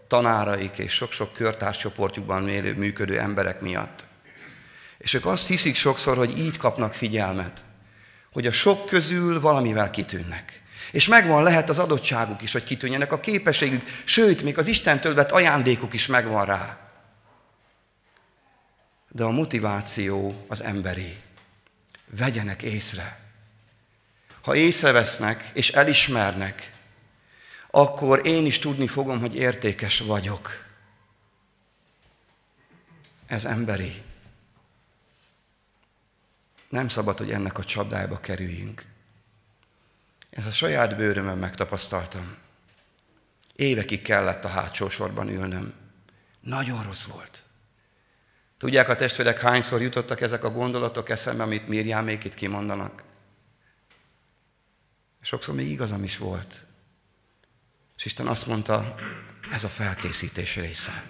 tanáraik 0.08 0.78
és 0.78 0.92
sok-sok 0.92 1.34
körtárscsoportjukban 1.34 2.44
működő 2.76 3.20
emberek 3.20 3.62
miatt. 3.62 4.06
És 4.98 5.14
ők 5.14 5.26
azt 5.26 5.48
hiszik 5.48 5.76
sokszor, 5.76 6.18
hogy 6.18 6.38
így 6.38 6.58
kapnak 6.58 6.94
figyelmet, 6.94 7.64
hogy 8.32 8.48
a 8.48 8.52
sok 8.52 8.86
közül 8.86 9.40
valamivel 9.40 9.90
kitűnnek. 9.90 10.62
És 10.92 11.08
megvan 11.08 11.44
lehet 11.44 11.70
az 11.70 11.80
adottságuk 11.80 12.42
is, 12.42 12.52
hogy 12.52 12.64
kitűnjenek 12.64 13.12
a 13.12 13.20
képességük, 13.20 13.84
sőt, 14.04 14.44
még 14.44 14.58
az 14.58 14.68
Istentől 14.68 15.14
vett 15.14 15.32
ajándékuk 15.32 15.94
is 15.94 16.08
megvan 16.08 16.46
rá. 16.46 16.87
De 19.18 19.24
a 19.24 19.32
motiváció 19.32 20.46
az 20.48 20.62
emberi. 20.62 21.22
Vegyenek 22.06 22.62
észre. 22.62 23.20
Ha 24.42 24.56
észrevesznek 24.56 25.52
és 25.54 25.70
elismernek, 25.70 26.74
akkor 27.72 28.26
én 28.26 28.46
is 28.46 28.60
tudni 28.60 28.88
fogom, 28.88 29.20
hogy 29.20 29.36
értékes 29.36 30.00
vagyok. 30.00 30.66
Ez 33.26 33.46
emberi. 33.46 34.02
Nem 36.70 36.88
szabad, 36.88 37.18
hogy 37.18 37.32
ennek 37.32 37.58
a 37.58 37.64
csapdájába 37.64 38.20
kerüljünk. 38.20 38.86
Ez 40.30 40.46
a 40.46 40.52
saját 40.52 40.98
bőrömön 40.98 41.38
megtapasztaltam. 41.38 42.38
Évekig 43.56 44.02
kellett 44.02 44.46
a 44.46 44.48
hátsó 44.48 44.90
sorban 44.90 45.30
ülnöm. 45.30 45.74
Nagyon 46.40 46.84
rossz 46.84 47.06
volt. 47.06 47.46
Tudják 48.58 48.90
a 48.90 48.96
testvérek, 48.96 49.40
hányszor 49.40 49.82
jutottak 49.82 50.22
ezek 50.22 50.44
a 50.44 50.52
gondolatok 50.52 51.10
eszembe, 51.10 51.44
amit 51.44 51.68
még 51.68 51.86
itt 52.26 52.34
kimondanak? 52.34 53.04
Sokszor 55.22 55.56
még 55.56 55.70
igazam 55.70 56.04
is 56.04 56.18
volt. 56.18 56.66
És 57.98 58.06
Isten 58.06 58.28
azt 58.28 58.48
mondta, 58.48 58.96
ez 59.52 59.64
a 59.64 59.70
felkészítés 59.70 60.56
része. 60.56 61.04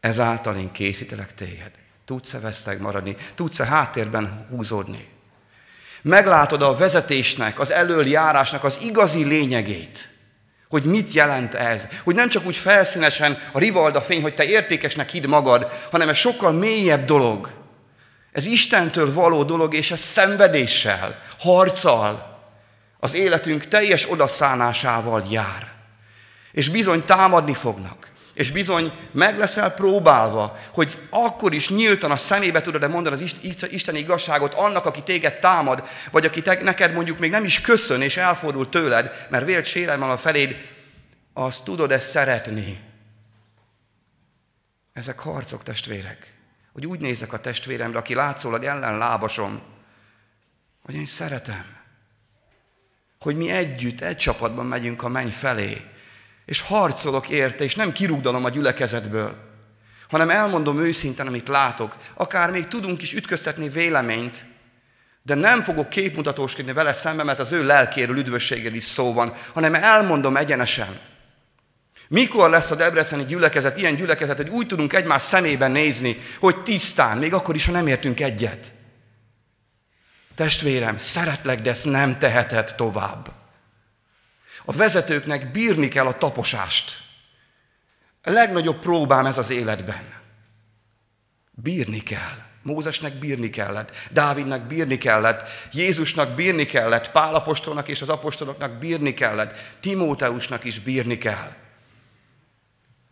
Ezáltal 0.00 0.56
én 0.56 0.72
készítelek 0.72 1.34
téged. 1.34 1.70
Tudsz-e 2.04 2.40
veszteg 2.40 2.80
maradni? 2.80 3.16
Tudsz-e 3.34 3.64
háttérben 3.64 4.46
húzódni? 4.50 5.08
Meglátod 6.02 6.62
a 6.62 6.74
vezetésnek, 6.74 7.58
az 7.58 7.70
előjárásnak 7.70 8.64
az 8.64 8.82
igazi 8.82 9.24
lényegét. 9.24 10.11
Hogy 10.72 10.84
mit 10.84 11.12
jelent 11.12 11.54
ez? 11.54 11.88
Hogy 12.04 12.14
nem 12.14 12.28
csak 12.28 12.46
úgy 12.46 12.56
felszínesen 12.56 13.38
a 13.52 13.58
rivalda 13.58 14.00
fény, 14.00 14.22
hogy 14.22 14.34
te 14.34 14.44
értékesnek 14.44 15.10
hidd 15.10 15.28
magad, 15.28 15.72
hanem 15.90 16.08
ez 16.08 16.16
sokkal 16.16 16.52
mélyebb 16.52 17.04
dolog. 17.04 17.50
Ez 18.32 18.44
Istentől 18.44 19.12
való 19.12 19.42
dolog, 19.42 19.74
és 19.74 19.90
ez 19.90 20.00
szenvedéssel, 20.00 21.18
harccal, 21.38 22.40
az 22.98 23.14
életünk 23.14 23.68
teljes 23.68 24.10
odaszánásával 24.10 25.24
jár. 25.30 25.68
És 26.52 26.68
bizony 26.68 27.04
támadni 27.04 27.54
fognak. 27.54 28.08
És 28.34 28.50
bizony 28.50 28.92
meg 29.10 29.38
leszel 29.38 29.74
próbálva, 29.74 30.58
hogy 30.72 30.98
akkor 31.10 31.54
is 31.54 31.68
nyíltan 31.68 32.10
a 32.10 32.16
szemébe 32.16 32.60
tudod-e 32.60 32.88
mondani 32.88 33.14
az 33.14 33.34
Isten 33.70 33.94
igazságot 33.94 34.54
annak, 34.54 34.84
aki 34.84 35.02
téged 35.02 35.38
támad, 35.38 35.88
vagy 36.10 36.24
aki 36.24 36.42
te, 36.42 36.62
neked 36.62 36.92
mondjuk 36.92 37.18
még 37.18 37.30
nem 37.30 37.44
is 37.44 37.60
köszön 37.60 38.00
és 38.00 38.16
elfordul 38.16 38.68
tőled, 38.68 39.26
mert 39.30 39.46
vélt 39.46 39.64
sérelmel 39.64 40.10
a 40.10 40.16
feléd, 40.16 40.56
azt 41.32 41.64
tudod-e 41.64 41.98
szeretni? 41.98 42.80
Ezek 44.92 45.18
harcok, 45.18 45.62
testvérek. 45.62 46.34
Hogy 46.72 46.86
úgy 46.86 47.00
nézek 47.00 47.32
a 47.32 47.40
testvéremre, 47.40 47.98
aki 47.98 48.14
látszólag 48.14 48.64
ellenlábasom, 48.64 49.62
hogy 50.82 50.94
én 50.94 51.06
szeretem 51.06 51.80
hogy 53.22 53.36
mi 53.36 53.50
együtt, 53.50 54.00
egy 54.00 54.16
csapatban 54.16 54.66
megyünk 54.66 55.02
a 55.02 55.08
menny 55.08 55.30
felé, 55.30 55.80
és 56.52 56.60
harcolok 56.60 57.28
érte, 57.28 57.64
és 57.64 57.74
nem 57.74 57.92
kirúgdalom 57.92 58.44
a 58.44 58.48
gyülekezetből, 58.48 59.34
hanem 60.08 60.30
elmondom 60.30 60.80
őszintén, 60.80 61.26
amit 61.26 61.48
látok. 61.48 61.96
Akár 62.14 62.50
még 62.50 62.68
tudunk 62.68 63.02
is 63.02 63.12
ütköztetni 63.12 63.68
véleményt, 63.68 64.44
de 65.22 65.34
nem 65.34 65.62
fogok 65.62 65.88
képmutatóskodni 65.88 66.72
vele 66.72 66.92
szembe, 66.92 67.22
mert 67.22 67.38
az 67.38 67.52
ő 67.52 67.66
lelkéről, 67.66 68.18
üdvösségéről 68.18 68.76
is 68.76 68.84
szó 68.84 69.12
van, 69.12 69.32
hanem 69.52 69.74
elmondom 69.74 70.36
egyenesen. 70.36 70.98
Mikor 72.08 72.50
lesz 72.50 72.70
a 72.70 72.74
Debreceni 72.74 73.24
gyülekezet, 73.24 73.78
ilyen 73.78 73.96
gyülekezet, 73.96 74.36
hogy 74.36 74.48
úgy 74.48 74.66
tudunk 74.66 74.92
egymás 74.92 75.22
szemében 75.22 75.70
nézni, 75.70 76.16
hogy 76.40 76.62
tisztán, 76.62 77.18
még 77.18 77.34
akkor 77.34 77.54
is, 77.54 77.64
ha 77.64 77.72
nem 77.72 77.86
értünk 77.86 78.20
egyet. 78.20 78.72
Testvérem, 80.34 80.98
szeretlek, 80.98 81.62
de 81.62 81.70
ezt 81.70 81.84
nem 81.84 82.18
teheted 82.18 82.74
tovább. 82.74 83.41
A 84.64 84.72
vezetőknek 84.72 85.50
bírni 85.50 85.88
kell 85.88 86.06
a 86.06 86.18
taposást. 86.18 87.00
A 88.22 88.30
legnagyobb 88.30 88.78
próbám 88.78 89.26
ez 89.26 89.38
az 89.38 89.50
életben. 89.50 90.20
Bírni 91.50 92.00
kell. 92.00 92.50
Mózesnek 92.62 93.14
bírni 93.14 93.50
kellett, 93.50 93.96
Dávidnak 94.10 94.62
bírni 94.62 94.98
kellett, 94.98 95.48
Jézusnak 95.72 96.34
bírni 96.34 96.64
kellett, 96.64 97.10
Pálapostolnak 97.10 97.88
és 97.88 98.02
az 98.02 98.08
apostoloknak 98.08 98.78
bírni 98.78 99.14
kellett, 99.14 99.58
Timóteusnak 99.80 100.64
is 100.64 100.78
bírni 100.78 101.18
kell. 101.18 101.54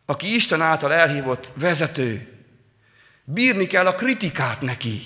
Aki 0.06 0.34
Isten 0.34 0.60
által 0.60 0.92
elhívott 0.92 1.52
vezető, 1.54 2.38
bírni 3.24 3.66
kell 3.66 3.86
a 3.86 3.94
kritikát 3.94 4.60
neki. 4.60 5.00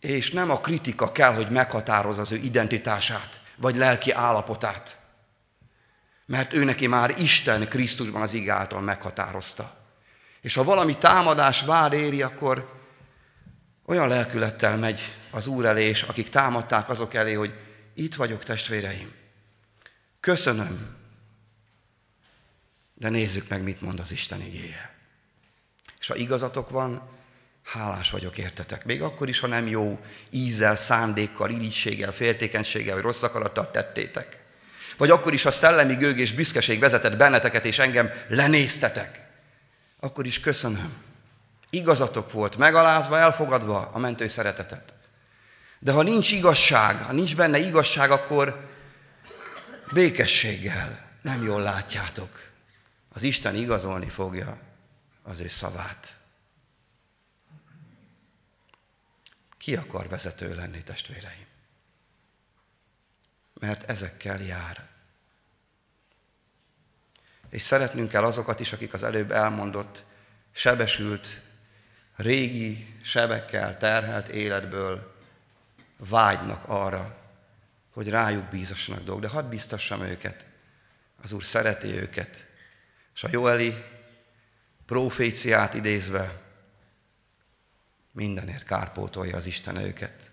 És 0.00 0.30
nem 0.30 0.50
a 0.50 0.60
kritika 0.60 1.12
kell, 1.12 1.34
hogy 1.34 1.50
meghatároz 1.50 2.18
az 2.18 2.32
ő 2.32 2.36
identitását, 2.36 3.40
vagy 3.56 3.76
lelki 3.76 4.10
állapotát. 4.10 4.98
Mert 6.26 6.52
ő 6.52 6.64
neki 6.64 6.86
már 6.86 7.18
Isten 7.18 7.68
Krisztusban 7.68 8.22
az 8.22 8.32
ig 8.32 8.50
által 8.50 8.80
meghatározta. 8.80 9.76
És 10.40 10.54
ha 10.54 10.64
valami 10.64 10.98
támadás 10.98 11.62
vád 11.62 11.92
éri, 11.92 12.22
akkor 12.22 12.74
olyan 13.86 14.08
lelkülettel 14.08 14.76
megy 14.76 15.14
az 15.30 15.46
Úr 15.46 15.64
elé, 15.64 15.84
és 15.84 16.02
akik 16.02 16.28
támadták 16.28 16.88
azok 16.88 17.14
elé, 17.14 17.32
hogy 17.32 17.54
itt 17.94 18.14
vagyok, 18.14 18.44
testvéreim. 18.44 19.12
Köszönöm. 20.20 20.96
De 22.94 23.08
nézzük 23.08 23.48
meg, 23.48 23.62
mit 23.62 23.80
mond 23.80 24.00
az 24.00 24.12
Isten 24.12 24.40
igéje. 24.40 24.94
És 25.98 26.06
ha 26.06 26.16
igazatok 26.16 26.70
van, 26.70 27.08
Hálás 27.66 28.10
vagyok 28.10 28.38
értetek. 28.38 28.84
Még 28.84 29.02
akkor 29.02 29.28
is, 29.28 29.38
ha 29.38 29.46
nem 29.46 29.66
jó 29.66 30.00
ízzel, 30.30 30.76
szándékkal, 30.76 31.50
irigységgel, 31.50 32.12
féltékenységgel, 32.12 32.94
vagy 32.94 33.02
rossz 33.02 33.22
akarattal 33.22 33.70
tettétek. 33.70 34.44
Vagy 34.96 35.10
akkor 35.10 35.32
is, 35.32 35.42
ha 35.42 35.50
szellemi 35.50 35.94
gőg 35.94 36.18
és 36.18 36.32
büszkeség 36.32 36.78
vezetett 36.78 37.16
benneteket, 37.16 37.64
és 37.64 37.78
engem 37.78 38.10
lenéztetek. 38.28 39.26
Akkor 40.00 40.26
is 40.26 40.40
köszönöm. 40.40 40.92
Igazatok 41.70 42.32
volt, 42.32 42.56
megalázva, 42.56 43.18
elfogadva 43.18 43.90
a 43.92 43.98
mentő 43.98 44.28
szeretetet. 44.28 44.94
De 45.78 45.92
ha 45.92 46.02
nincs 46.02 46.32
igazság, 46.32 47.02
ha 47.02 47.12
nincs 47.12 47.36
benne 47.36 47.58
igazság, 47.58 48.10
akkor 48.10 48.68
békességgel 49.92 51.10
nem 51.22 51.42
jól 51.42 51.62
látjátok. 51.62 52.50
Az 53.12 53.22
Isten 53.22 53.54
igazolni 53.54 54.08
fogja 54.08 54.58
az 55.22 55.40
ő 55.40 55.48
szavát. 55.48 56.15
Ki 59.66 59.76
akar 59.76 60.08
vezető 60.08 60.54
lenni, 60.54 60.82
testvéreim? 60.82 61.46
Mert 63.54 63.90
ezekkel 63.90 64.40
jár. 64.42 64.88
És 67.50 67.62
szeretnünk 67.62 68.08
kell 68.08 68.24
azokat 68.24 68.60
is, 68.60 68.72
akik 68.72 68.92
az 68.92 69.02
előbb 69.02 69.30
elmondott, 69.30 70.04
sebesült, 70.52 71.40
régi 72.16 72.98
sebekkel 73.02 73.76
terhelt 73.76 74.28
életből 74.28 75.16
vágynak 75.96 76.64
arra, 76.66 77.18
hogy 77.90 78.08
rájuk 78.08 78.44
bízassanak 78.44 79.04
dolgok. 79.04 79.22
De 79.22 79.28
hadd 79.28 79.48
biztassam 79.48 80.02
őket. 80.02 80.46
Az 81.22 81.32
Úr 81.32 81.44
szereti 81.44 81.88
őket. 81.88 82.46
És 83.14 83.24
a 83.24 83.28
Joeli 83.30 83.84
proféciát 84.84 85.74
idézve 85.74 86.45
mindenért 88.16 88.64
kárpótolja 88.64 89.36
az 89.36 89.46
Isten 89.46 89.76
őket. 89.76 90.30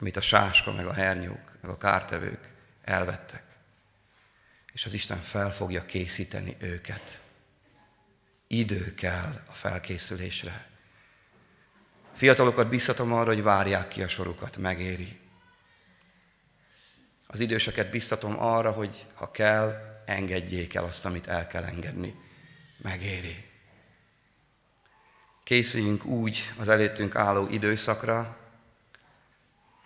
amit 0.00 0.16
a 0.16 0.20
sáska, 0.20 0.72
meg 0.72 0.86
a 0.86 0.92
hernyók, 0.92 1.58
meg 1.60 1.70
a 1.70 1.78
kártevők 1.78 2.52
elvettek. 2.84 3.42
És 4.72 4.84
az 4.84 4.94
Isten 4.94 5.20
fel 5.20 5.52
fogja 5.52 5.84
készíteni 5.84 6.56
őket. 6.58 7.20
Idő 8.46 8.94
kell 8.94 9.42
a 9.46 9.52
felkészülésre. 9.52 10.66
Fiatalokat 12.14 12.68
biztatom 12.68 13.12
arra, 13.12 13.26
hogy 13.26 13.42
várják 13.42 13.88
ki 13.88 14.02
a 14.02 14.08
sorukat, 14.08 14.56
megéri. 14.56 15.20
Az 17.26 17.40
időseket 17.40 17.90
biztatom 17.90 18.38
arra, 18.38 18.70
hogy 18.70 19.06
ha 19.14 19.30
kell, 19.30 20.02
engedjék 20.06 20.74
el 20.74 20.84
azt, 20.84 21.04
amit 21.04 21.26
el 21.26 21.46
kell 21.46 21.64
engedni. 21.64 22.14
Megéri. 22.76 23.47
Készüljünk 25.48 26.04
úgy 26.04 26.52
az 26.58 26.68
előttünk 26.68 27.14
álló 27.14 27.46
időszakra, 27.46 28.38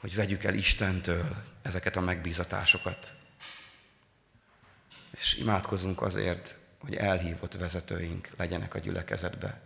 hogy 0.01 0.15
vegyük 0.15 0.45
el 0.45 0.55
Istentől 0.55 1.37
ezeket 1.63 1.97
a 1.97 2.01
megbízatásokat. 2.01 3.15
És 5.11 5.35
imádkozunk 5.35 6.03
azért, 6.03 6.59
hogy 6.79 6.95
elhívott 6.95 7.53
vezetőink 7.53 8.31
legyenek 8.37 8.75
a 8.75 8.79
gyülekezetbe, 8.79 9.61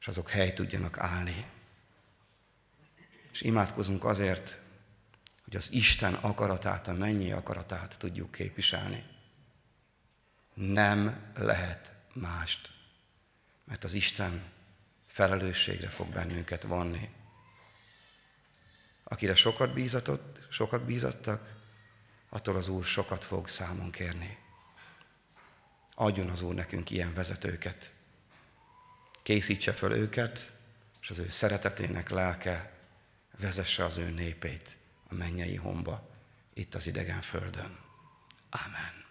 és 0.00 0.06
azok 0.06 0.30
hely 0.30 0.52
tudjanak 0.52 0.98
állni. 0.98 1.46
És 3.32 3.40
imádkozunk 3.40 4.04
azért, 4.04 4.58
hogy 5.44 5.56
az 5.56 5.72
Isten 5.72 6.14
akaratát, 6.14 6.88
a 6.88 6.92
mennyi 6.92 7.32
akaratát 7.32 7.94
tudjuk 7.98 8.32
képviselni. 8.32 9.04
Nem 10.54 11.32
lehet 11.34 11.92
mást, 12.12 12.70
mert 13.64 13.84
az 13.84 13.94
Isten 13.94 14.54
felelősségre 15.16 15.88
fog 15.88 16.08
bennünket 16.08 16.62
vonni. 16.62 17.08
Akire 19.04 19.34
sokat 19.34 19.72
bízatott, 19.72 20.46
sokat 20.50 20.84
bízattak, 20.84 21.54
attól 22.28 22.56
az 22.56 22.68
Úr 22.68 22.84
sokat 22.84 23.24
fog 23.24 23.48
számon 23.48 23.90
kérni. 23.90 24.38
Adjon 25.94 26.28
az 26.28 26.42
Úr 26.42 26.54
nekünk 26.54 26.90
ilyen 26.90 27.14
vezetőket. 27.14 27.92
Készítse 29.22 29.72
föl 29.72 29.92
őket, 29.92 30.52
és 31.00 31.10
az 31.10 31.18
ő 31.18 31.28
szeretetének 31.28 32.08
lelke 32.10 32.72
vezesse 33.38 33.84
az 33.84 33.96
ő 33.96 34.10
népét 34.10 34.76
a 35.08 35.14
mennyei 35.14 35.56
homba, 35.56 36.08
itt 36.54 36.74
az 36.74 36.86
idegen 36.86 37.20
földön. 37.20 37.78
Amen. 38.50 39.05